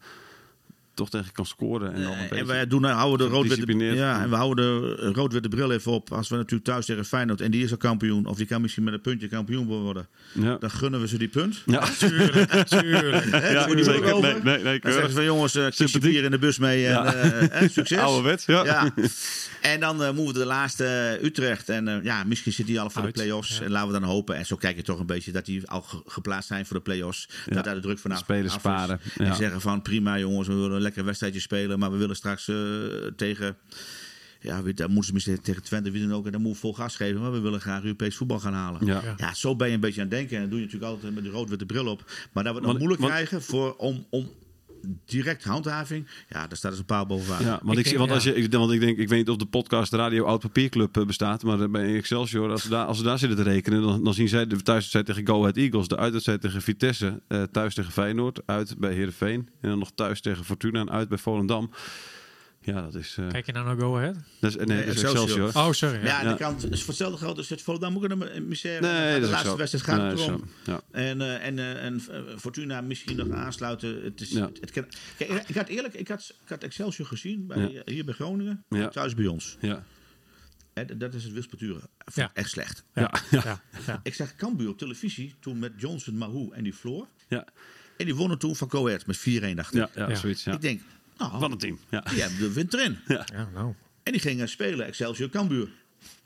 [0.96, 1.94] toch tegen kan scoren.
[1.94, 3.96] En, dan een Eh, en wij doen, houden de rood-witte Gedisciplineerd.
[3.98, 4.64] ja, en we houden
[4.96, 6.12] de rood-witte bril even op.
[6.12, 8.84] Als we natuurlijk thuis tegen Feyenoord en die is al kampioen, of die kan misschien
[8.84, 10.56] met een puntje kampioen worden, ja.
[10.60, 11.62] dan gunnen we ze die punt.
[11.66, 11.88] Ja.
[11.98, 13.24] Tuurlijk, tuurlijk.
[13.30, 14.20] Hè, Ja, zeker.
[14.20, 14.82] Nee, nee, nee, Dan keurig.
[14.92, 16.12] zeggen ze van jongens, eh kies je Sympathiek.
[16.12, 17.14] bier in de bus mee en Ja.
[17.14, 17.98] eh, eh, succes.
[18.06, 18.64] Ouderwets, ja.
[18.64, 18.92] Ja.
[19.66, 20.84] En dan eh, moeten we de laatste
[21.20, 21.68] eh, Utrecht.
[21.68, 23.58] En eh, ja, misschien zit die al voor Uit, de play-offs.
[23.58, 23.64] ja.
[23.64, 24.36] En laten we dan hopen.
[24.36, 26.82] En zo kijk je toch een beetje dat die al ge- geplaatst zijn voor de
[26.82, 27.28] play-offs.
[27.46, 28.52] Dat daar de druk vanaf is.
[28.52, 31.78] sparen, En zeggen van prima jongens, we willen een lekker wedstrijdje spelen.
[31.78, 32.56] Maar we willen straks eh,
[33.16, 33.56] tegen...
[34.40, 36.26] Ja, dan moeten ze misschien tegen Twente wie dan ook.
[36.26, 37.20] En dan moeten we vol gas geven.
[37.20, 38.86] Maar we willen graag Europees voetbal gaan halen.
[38.86, 39.02] Ja.
[39.16, 40.34] Ja, zo ben je een beetje aan het denken.
[40.36, 42.10] En dat doe je natuurlijk altijd met de rood-witte bril op.
[42.32, 44.30] Maar dat we het nog moeilijk want- krijgen voor, om, om
[45.04, 46.06] direct handhaving.
[46.28, 47.42] Ja, daar staat dus een paal bovenaan.
[47.42, 49.28] Ja, want Ik ik, denk- want als je, ik, want ik denk, ik weet niet
[49.28, 52.96] of de podcast Radio Oud Papierclub eh, bestaat, maar bij Excelsior, als ze daar, als
[52.98, 55.88] ze daar zitten te rekenen, dan, dan zien zij de thuiswedstrijd tegen Go Ahead Eagles,
[55.88, 60.20] de uitwedstrijd tegen Vitesse, eh, thuis tegen Feyenoord, uit bij Heerenveen en dan nog thuis
[60.20, 61.70] tegen Fortuna en uit bij Volendam.
[62.66, 64.14] Ja, dat is, eh, Kijk je nou naar Go Ahead?
[64.40, 65.46] dat is, nee, Nee, dat is Excelsior.
[65.46, 65.66] Excelsior.
[65.66, 65.96] Oh, sorry.
[65.98, 66.16] Ja, Ja.
[66.18, 66.36] aan de Ja.
[66.36, 68.80] kant is voor hetzelfde geld is het Volendam ook een misère.
[68.80, 69.56] Nee, de dat is laatste zo.
[69.56, 70.44] wedstrijd gaat Nee, het is erom.
[70.64, 70.80] Ja.
[70.90, 72.00] En, eh, en, eh, en
[72.38, 74.02] Fortuna misschien nog aansluiten.
[74.04, 74.50] Het is, Ja.
[74.60, 74.86] het kan,
[75.18, 77.82] kijk, ik had eerlijk, ik had, ik had Excelsior gezien bij, Ja.
[77.84, 78.88] hier bij Groningen, Ja.
[78.88, 79.56] thuis bij ons.
[79.60, 79.84] Ja.
[80.74, 81.82] D- dat is het wispelturen.
[82.14, 82.30] Ja.
[82.34, 82.84] Echt slecht.
[82.94, 83.12] Ja.
[83.30, 83.60] Ja.
[83.86, 84.00] Ja.
[84.02, 87.06] Ik zag Cambuur op televisie toen met Johnson, Mahou en die Floor.
[87.28, 87.46] Ja.
[87.96, 89.80] En die wonnen toen van Go Ahead met 4-1 dacht ik.
[89.80, 90.14] Ja, ja, Ja.
[90.14, 90.44] zoiets.
[90.44, 90.52] Ja.
[90.52, 90.80] Ik denk,
[91.16, 91.78] nou, Wat een team.
[91.90, 92.00] Ja.
[92.00, 92.98] die hebben de wind erin.
[93.06, 93.74] Ja, nou.
[94.02, 95.68] En die gingen spelen Excelsior Cambuur.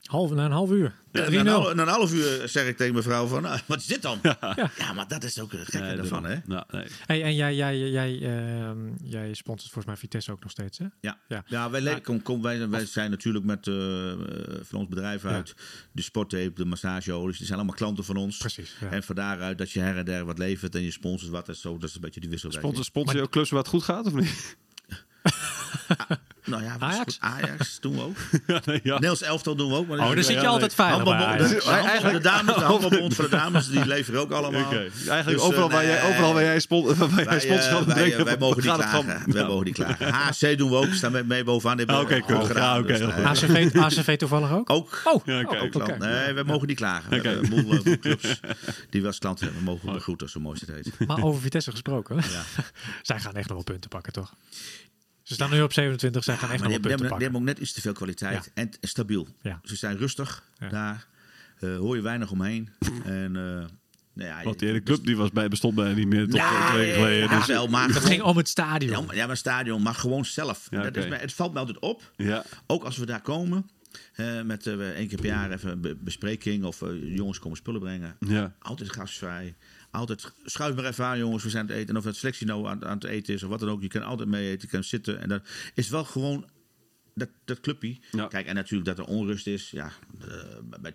[0.05, 0.93] Half, na een half uur.
[0.93, 1.12] 3-0.
[1.12, 3.78] En na, een half- na een half uur zeg ik tegen mevrouw van, nou, wat
[3.78, 4.18] is dit dan?
[4.78, 6.36] Ja, maar dat is ook het gekke Nee, daarvan, hè?
[6.47, 6.86] Nou, nee.
[7.07, 10.84] Hey, en jij, jij, jij, ehm, jij sponsort volgens mij Vitesse ook nog steeds, hè?
[11.01, 11.43] Ja, Ja.
[11.47, 11.70] ja.
[11.70, 14.18] wij, le- kom, kom, wij, wij zijn natuurlijk met eh, eh,
[14.62, 15.55] van ons bedrijf uit
[15.93, 17.36] de sporttape, de massageolies.
[17.36, 18.36] Die zijn allemaal klanten van ons.
[18.36, 18.91] Precies, ja.
[18.91, 21.47] En van daaruit dat je her en der wat levert en je sponsort wat.
[21.47, 22.72] Dat is, zo, dat is een beetje die wisselwerking.
[22.74, 24.57] Sponsor, sponsor je ook clubs waar het goed gaat of niet?
[26.45, 27.16] Nou ja, Ajax?
[27.21, 28.16] Ajax doen we ook.
[28.47, 28.93] Ja, nee, ja.
[28.93, 29.87] Nederlands elftal doen we ook.
[29.87, 30.87] Maar Oh, dan zit je Ja, altijd nee.
[30.87, 32.12] veilig bij Ajax.
[32.12, 34.61] de- dames, de handbalbond van de dames, die leveren ook allemaal.
[34.64, 34.77] Oké.
[34.77, 37.77] Eigenlijk Dus, overal, eh, waar jij, overal waar jij, spon, waar jij Wij, sponsor eh,
[37.77, 39.05] aan wij, brengen, eh, wij mogen niet klagen.
[39.05, 40.12] gewoon- Wij mogen niet klagen.
[40.12, 40.93] HC doen we ook.
[40.93, 41.87] Staan mee, mee bovenaan.
[41.87, 42.57] Ah, oké, we cool.
[42.57, 43.25] Ja, Dus, eh, goed.
[43.25, 44.71] ACV, ACV toevallig ook?
[44.71, 45.01] Ook.
[45.05, 45.75] Oh, Ja, oh, Ook klant.
[45.91, 45.97] oké.
[46.07, 47.11] Nee, wij mogen niet klagen.
[47.11, 47.29] We Oké.
[47.29, 48.41] hebben een boel, eh, clubs
[48.91, 49.62] die we als klant hebben.
[49.62, 51.09] Mogen we begroeten, zo mooi is het heet.
[51.09, 52.16] Maar over Vitesse gesproken.
[52.16, 52.43] Ja.
[53.03, 54.35] zij gaan echt nog wel punten pakken, toch?
[55.31, 57.49] Ze staan nu op 27, zij gaan echt nog hebben, punten die hebben pakken.
[57.51, 58.45] ook net iets te veel kwaliteit.
[58.45, 58.51] Ja.
[58.62, 59.28] En stabiel.
[59.43, 59.61] Ja.
[59.62, 60.68] Ze zijn rustig Ja.
[60.68, 61.07] daar.
[61.61, 62.68] Eh, hoor je weinig omheen.
[63.05, 63.43] en, eh,
[64.12, 66.68] nou ja, Want die hele club die was bij, bestond bijna niet meer tot Ja,
[66.68, 67.28] twee weken geleden.
[67.28, 68.91] ja, Dus, wel, maar Het gewoon- ging om het stadion.
[68.91, 70.66] Ja, maar- ja, maar stadion, maar gewoon zelf.
[70.70, 72.12] Ja, dat is het valt me altijd op.
[72.16, 72.45] ja.
[72.66, 73.70] Ook als we daar komen.
[74.14, 76.64] eh, met eh, één keer per jaar even een be- bespreking.
[76.64, 78.16] Of jongens komen spullen brengen.
[78.20, 78.55] Ja.
[78.59, 79.55] Altijd gastvrij.
[79.91, 81.43] Altijd schuif maar even aan, jongens.
[81.43, 81.88] We zijn aan het eten.
[81.88, 83.82] En of het selectie nou aan, aan het eten is of wat dan ook.
[83.82, 84.61] Je kan altijd mee eten.
[84.61, 85.20] Je kan zitten.
[85.20, 85.43] En dat
[85.74, 86.47] is wel gewoon
[87.14, 87.99] dat, dat clubje.
[88.11, 88.26] Ja.
[88.26, 89.70] Kijk, en natuurlijk dat er onrust is.
[89.70, 90.95] Ja, eh, bij,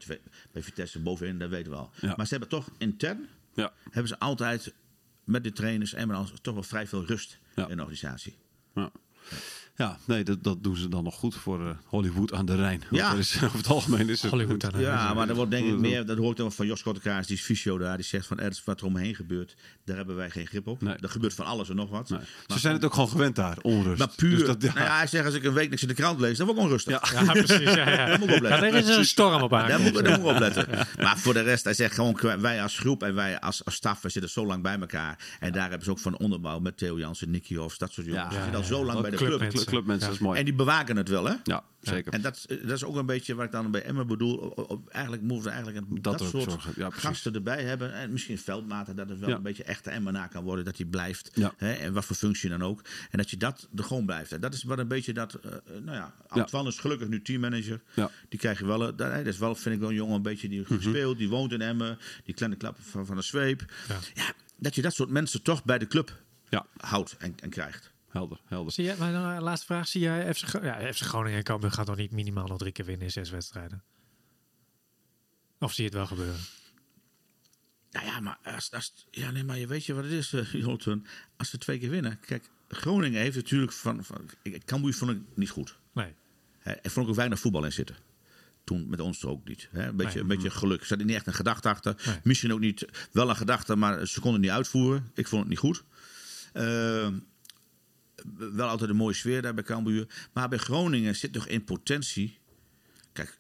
[0.51, 1.91] bij, Vitesse bovenin, dat weten we al.
[2.01, 2.13] Ja.
[2.15, 3.27] Maar ze hebben toch intern.
[3.53, 3.73] Ja.
[3.83, 4.73] Hebben ze altijd
[5.23, 8.37] met de trainers en met ons toch wel vrij veel rust in de organisatie.
[8.73, 8.91] Ja.
[9.77, 12.81] Ja, nee, dat, dat doen ze dan nog goed voor eh, Hollywood aan de Rijn.
[12.91, 13.09] Ja.
[13.09, 14.31] dat is, over het algemeen is het...
[14.31, 16.65] Hollywood aan de Ja, maar er wordt denk ik meer, dat hoor ik dan van
[16.65, 19.55] Jos Kottekaars, die is fysio daar, die zegt van er is wat er omheen gebeurt,
[19.85, 20.81] daar hebben wij geen grip op.
[20.81, 20.93] Nee.
[20.95, 22.09] Er gebeurt van alles en nog wat.
[22.09, 22.19] Nee.
[22.19, 23.99] Maar, Ze zijn het ook gewoon gewend daar, onrust.
[23.99, 24.73] maar puur, Dus dat, ja.
[24.73, 26.57] nou ja, hij zegt als ik een week niks in de krant lees, dan word
[26.59, 27.11] ik onrustig.
[27.11, 27.73] Ja, precies.
[27.73, 28.05] Ja, ja.
[28.07, 28.67] Daar moet ik op Ja, letten.
[28.67, 29.93] er is een storm op Daar aankomst.
[29.93, 30.67] moet, daar moet ik op letten.
[30.99, 34.01] Maar voor de rest, hij zegt gewoon, wij als groep en wij als, als staf,
[34.01, 35.17] we zitten zo lang bij elkaar.
[35.39, 38.35] En daar hebben ze ook van onderbouw met Theo Jansen, Nicky Hofs, dat soort jongens.
[38.35, 39.83] Ja, zitten al zo lang bij de Club- club.
[39.83, 40.07] clubmensen.
[40.07, 40.39] Dat is mooi.
[40.39, 41.33] En die bewaken het wel, hè?
[41.43, 42.13] ja, zeker.
[42.13, 44.55] En dat, dat is ook een beetje wat ik dan bij Emma bedoel.
[44.89, 46.73] Eigenlijk moeten we eigenlijk een, dat, soort zorgen.
[46.75, 47.07] Ja, precies.
[47.07, 47.93] gasten erbij hebben.
[47.93, 49.35] En misschien veldmaten, dat het wel Ja.
[49.35, 50.65] een beetje echte Emma na kan worden.
[50.65, 51.31] Dat hij blijft.
[51.33, 51.53] Ja.
[51.57, 52.81] Hè, en wat voor functie dan ook.
[53.11, 54.31] En dat je dat er gewoon blijft.
[54.31, 55.33] En dat is wat een beetje dat...
[55.33, 57.81] eh, eh, nou ja, Antoine is gelukkig nu teammanager.
[57.93, 58.03] Ja.
[58.03, 58.13] Mhm.
[58.29, 58.87] Die krijg je wel...
[58.87, 61.17] eh, Dat, is wel, vind ik wel een jongen een beetje die goed speelt.
[61.17, 61.97] Die woont in Emmen.
[62.23, 63.65] Die kleine klap van, van de zweep.
[63.87, 63.95] Ja.
[64.13, 64.33] Ja.
[64.57, 67.93] dat je dat soort mensen toch bij de club Ja, houdt en, en krijgt.
[68.15, 68.73] Helder, helder.
[68.73, 69.87] Zie jij, mijn eh, laatste vraag.
[69.87, 72.85] Zie jij FC, ja, FC Groningen en Cambuur gaat nog niet minimaal nog drie keer
[72.85, 73.83] winnen in zes wedstrijden?
[75.59, 76.39] Of zie je het wel gebeuren?
[77.91, 80.53] Nou ja, maar als, als, ja, nee, maar je weet je wat het is, uh,
[80.53, 81.05] Jolton.
[81.37, 82.19] Als ze twee keer winnen.
[82.19, 84.03] Kijk, Groningen heeft natuurlijk van.
[84.03, 85.77] van ik- Cambuur vond ik niet goed.
[85.93, 86.13] Nee.
[86.59, 87.95] Hè, Er vond ik ook weinig voetbal in zitten.
[88.63, 89.67] Toen met ons ook niet.
[89.71, 89.87] Hè.
[89.87, 90.21] Een, beetje, Nee.
[90.21, 90.79] een beetje geluk.
[90.81, 92.01] Er zat niet echt een gedachte achter.
[92.05, 92.19] Nee.
[92.23, 92.85] Misschien ook niet.
[93.11, 95.11] Wel een gedachte, maar ze konden het niet uitvoeren.
[95.13, 95.83] Ik vond het niet goed.
[96.53, 97.07] Eh,
[98.37, 100.27] wel altijd een mooie sfeer daar bij Cambuur.
[100.33, 102.37] Maar bij Groningen zit nog in potentie.
[103.13, 103.37] Kijk,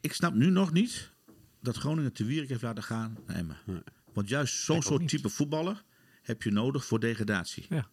[0.00, 1.10] ik- snap nu nog niet
[1.62, 3.56] dat Groningen te Wierik heeft laten gaan naar Emmen.
[4.12, 5.84] Want juist zo'n soort type voetballer
[6.22, 7.66] heb je nodig voor degradatie.
[7.68, 7.88] Ja.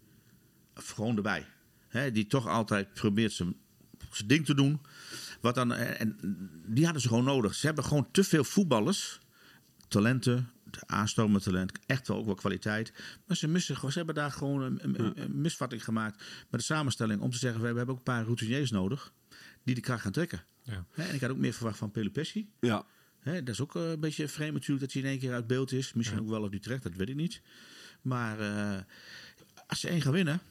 [0.75, 1.45] Of gewoon erbij.
[1.87, 3.55] Hè, die toch altijd probeert zijn,
[4.11, 4.81] zijn ding te doen.
[5.41, 6.17] Wat dan, en
[6.67, 7.55] die hadden ze gewoon nodig.
[7.55, 9.19] Ze hebben gewoon te veel voetballers.
[9.87, 10.49] Talenten,
[10.85, 12.93] aanstomend talent, echt wel ook wel kwaliteit.
[13.25, 17.21] Maar ze, missen, ze hebben daar gewoon een, een, een misvatting gemaakt met de samenstelling.
[17.21, 19.13] Om te zeggen, we hebben ook een paar routiniers nodig
[19.63, 20.43] die de kracht gaan trekken.
[20.63, 20.85] Ja.
[20.95, 22.49] En ik had ook meer verwacht van Pelupessi.
[22.59, 22.85] Ja,
[23.23, 25.71] dat is ook eh, een beetje vreemd natuurlijk dat hij in één keer uit beeld
[25.71, 25.93] is.
[25.93, 27.41] Misschien ook wel op Utrecht, dat weet ik niet.
[28.01, 28.81] Maar eh,
[29.67, 30.41] als ze één gaan winnen,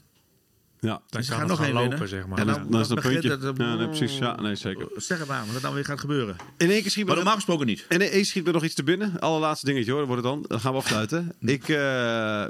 [0.87, 1.01] ja.
[1.09, 2.09] Dan gaan het nog gaan lopen, winnen.
[2.09, 2.39] zeg maar.
[2.39, 3.47] En Dan, dan, dan is het een begint puntje.
[3.49, 4.19] het, ja, nee, precies.
[4.19, 4.87] Ja, nee, zeker.
[4.97, 6.37] Zeg het maar, wat er dan weer gaat gebeuren.
[6.57, 7.85] In één keer schiet Maar dat- normaal gesproken niet.
[7.89, 9.21] En één schiet me nog iets te binnen.
[9.21, 10.45] Allerlaatste dingetje hoor, wordt het dan.
[10.49, 11.33] Dan gaan we afsluiten.
[11.57, 11.77] Ik, eh,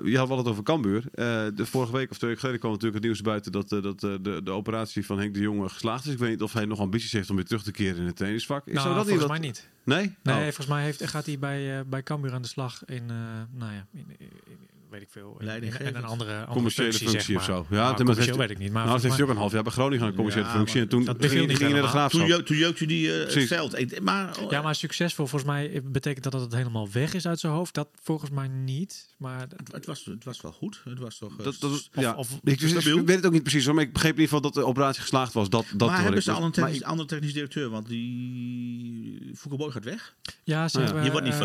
[0.04, 1.04] je had wel het over Cambuur.
[1.14, 1.24] Eh,
[1.54, 4.02] de vorige week of twee weken geleden kwam natuurlijk het nieuws buiten dat, eh, dat
[4.04, 6.12] eh, de, de operatie van Henk de Jonge geslaagd is.
[6.12, 8.16] Ik weet niet of hij nog ambities heeft om weer terug te keren in het
[8.16, 8.66] trainingsvak.
[8.66, 9.68] Is Nou, zou dat volgens niet mij niet.
[9.84, 10.14] Nee?
[10.22, 10.42] Nee, Oh.
[10.42, 13.16] volgens mij heeft, gaat hij bij, eh bij Cambuur aan de slag in, eh,
[13.58, 17.32] nou ja, in, in- in- weet ik veel, in een andere, andere Commerciële functie, functie,
[17.32, 17.66] zeg of zo.
[17.70, 18.72] Ja, Nou, heeft- weet ik niet.
[18.72, 20.80] Maar Nou, heeft hij ook een half jaar bij Groningen een commerciële Ja, functie.
[20.80, 21.80] En toen dat ging, hij naar de helemaal.
[21.80, 22.26] Toen, graafschap.
[22.26, 23.48] jeuk, toen jeukte die eh, het Precies.
[23.48, 24.00] veld.
[24.00, 27.40] Maar, mij- ja, maar succesvol, volgens mij betekent dat dat het helemaal weg is uit
[27.40, 27.74] zijn hoofd.
[27.74, 29.14] Dat volgens mij niet.
[29.16, 30.80] Maar het, was, het was wel goed.
[30.84, 31.38] Het was toch...
[31.38, 32.14] eh, Dat, dat, Of- ja.
[32.14, 34.50] of- ik, dus, weet het ook niet precies hoor, maar ik begreep in ieder geval
[34.52, 35.48] dat de operatie geslaagd was.
[35.48, 37.68] Dat, dat maar hebben ze al een andere technisch directeur?
[37.68, 39.30] Want die...
[39.34, 40.14] Foucault gaat weg.
[40.44, 41.02] ja, hebben...
[41.02, 41.38] Die wordt niet eh,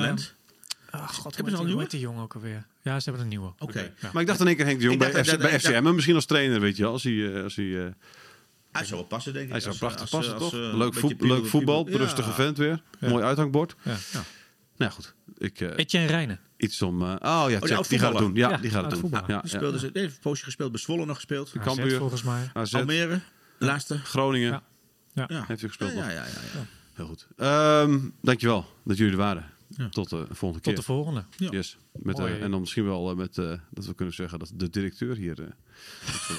[0.91, 1.87] ah, God, ze hoe al nieuwe?
[1.87, 2.65] die jongen ook alweer?
[2.81, 3.53] Ja, ze hebben een nieuwe.
[3.59, 3.79] Oké.
[4.01, 4.09] Ja.
[4.13, 5.61] Maar ik dacht in één keer Henk de Jong bij, dacht FC, dat- bij dat-
[5.61, 6.91] FCM, misschien als trainer, weet je wel.
[6.91, 7.91] Als hij, eh, als hij, eh,
[8.71, 9.51] Hij zou wel passen, denk ik.
[9.51, 10.53] hij zou Als, prachtig als, passen, als, toch?
[10.61, 12.81] eh, leuk, voet- leuk voetbal, rustige vent weer.
[12.99, 13.09] Ja.
[13.09, 13.75] Mooi uithangbord.
[13.81, 13.95] Ja.
[14.77, 16.39] Nou goed, ik, eh, Etienne Rijnen.
[16.57, 17.01] iets om...
[17.01, 17.15] eh, oh
[17.49, 18.35] ja, check, die gaat het doen.
[18.35, 19.13] Ja, Ja, die gaat het doen.
[19.27, 20.71] Ja, speelde ze, heeft een poosje gespeeld.
[20.71, 21.51] Bij Zwolle nog gespeeld.
[21.57, 21.97] AZ Cambuur.
[21.97, 22.49] volgens mij.
[22.53, 23.19] AZ, Almere.
[23.59, 23.97] Laatste.
[23.97, 24.63] Groningen, Ja.
[25.13, 25.25] Ja.
[25.27, 25.43] Ja.
[25.47, 26.05] heeft u gespeeld Ja, nog.
[26.05, 26.65] ja, ja, ja, ja.
[26.93, 27.27] Heel goed.
[27.37, 29.45] Ehm, dankjewel dat jullie er waren.
[29.89, 30.75] Tot de volgende Tot keer.
[30.75, 31.23] de volgende.
[31.37, 31.49] Ja.
[31.49, 31.77] Yes.
[31.93, 34.69] Met, eh, en dan misschien wel eh, met, eh, dat we kunnen zeggen dat de
[34.69, 35.39] directeur hier...
[35.41, 35.47] eh,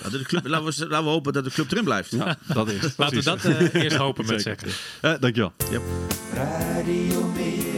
[0.03, 2.11] Ja, de club, laten, we, laten we hopen dat de club erin blijft.
[2.11, 2.97] ja, dat is.
[2.97, 4.69] Laten we dat eh, eerst hopen met zeggen.
[5.01, 5.53] Eh, dankjewel.
[6.35, 7.72] Radio Meerdijk.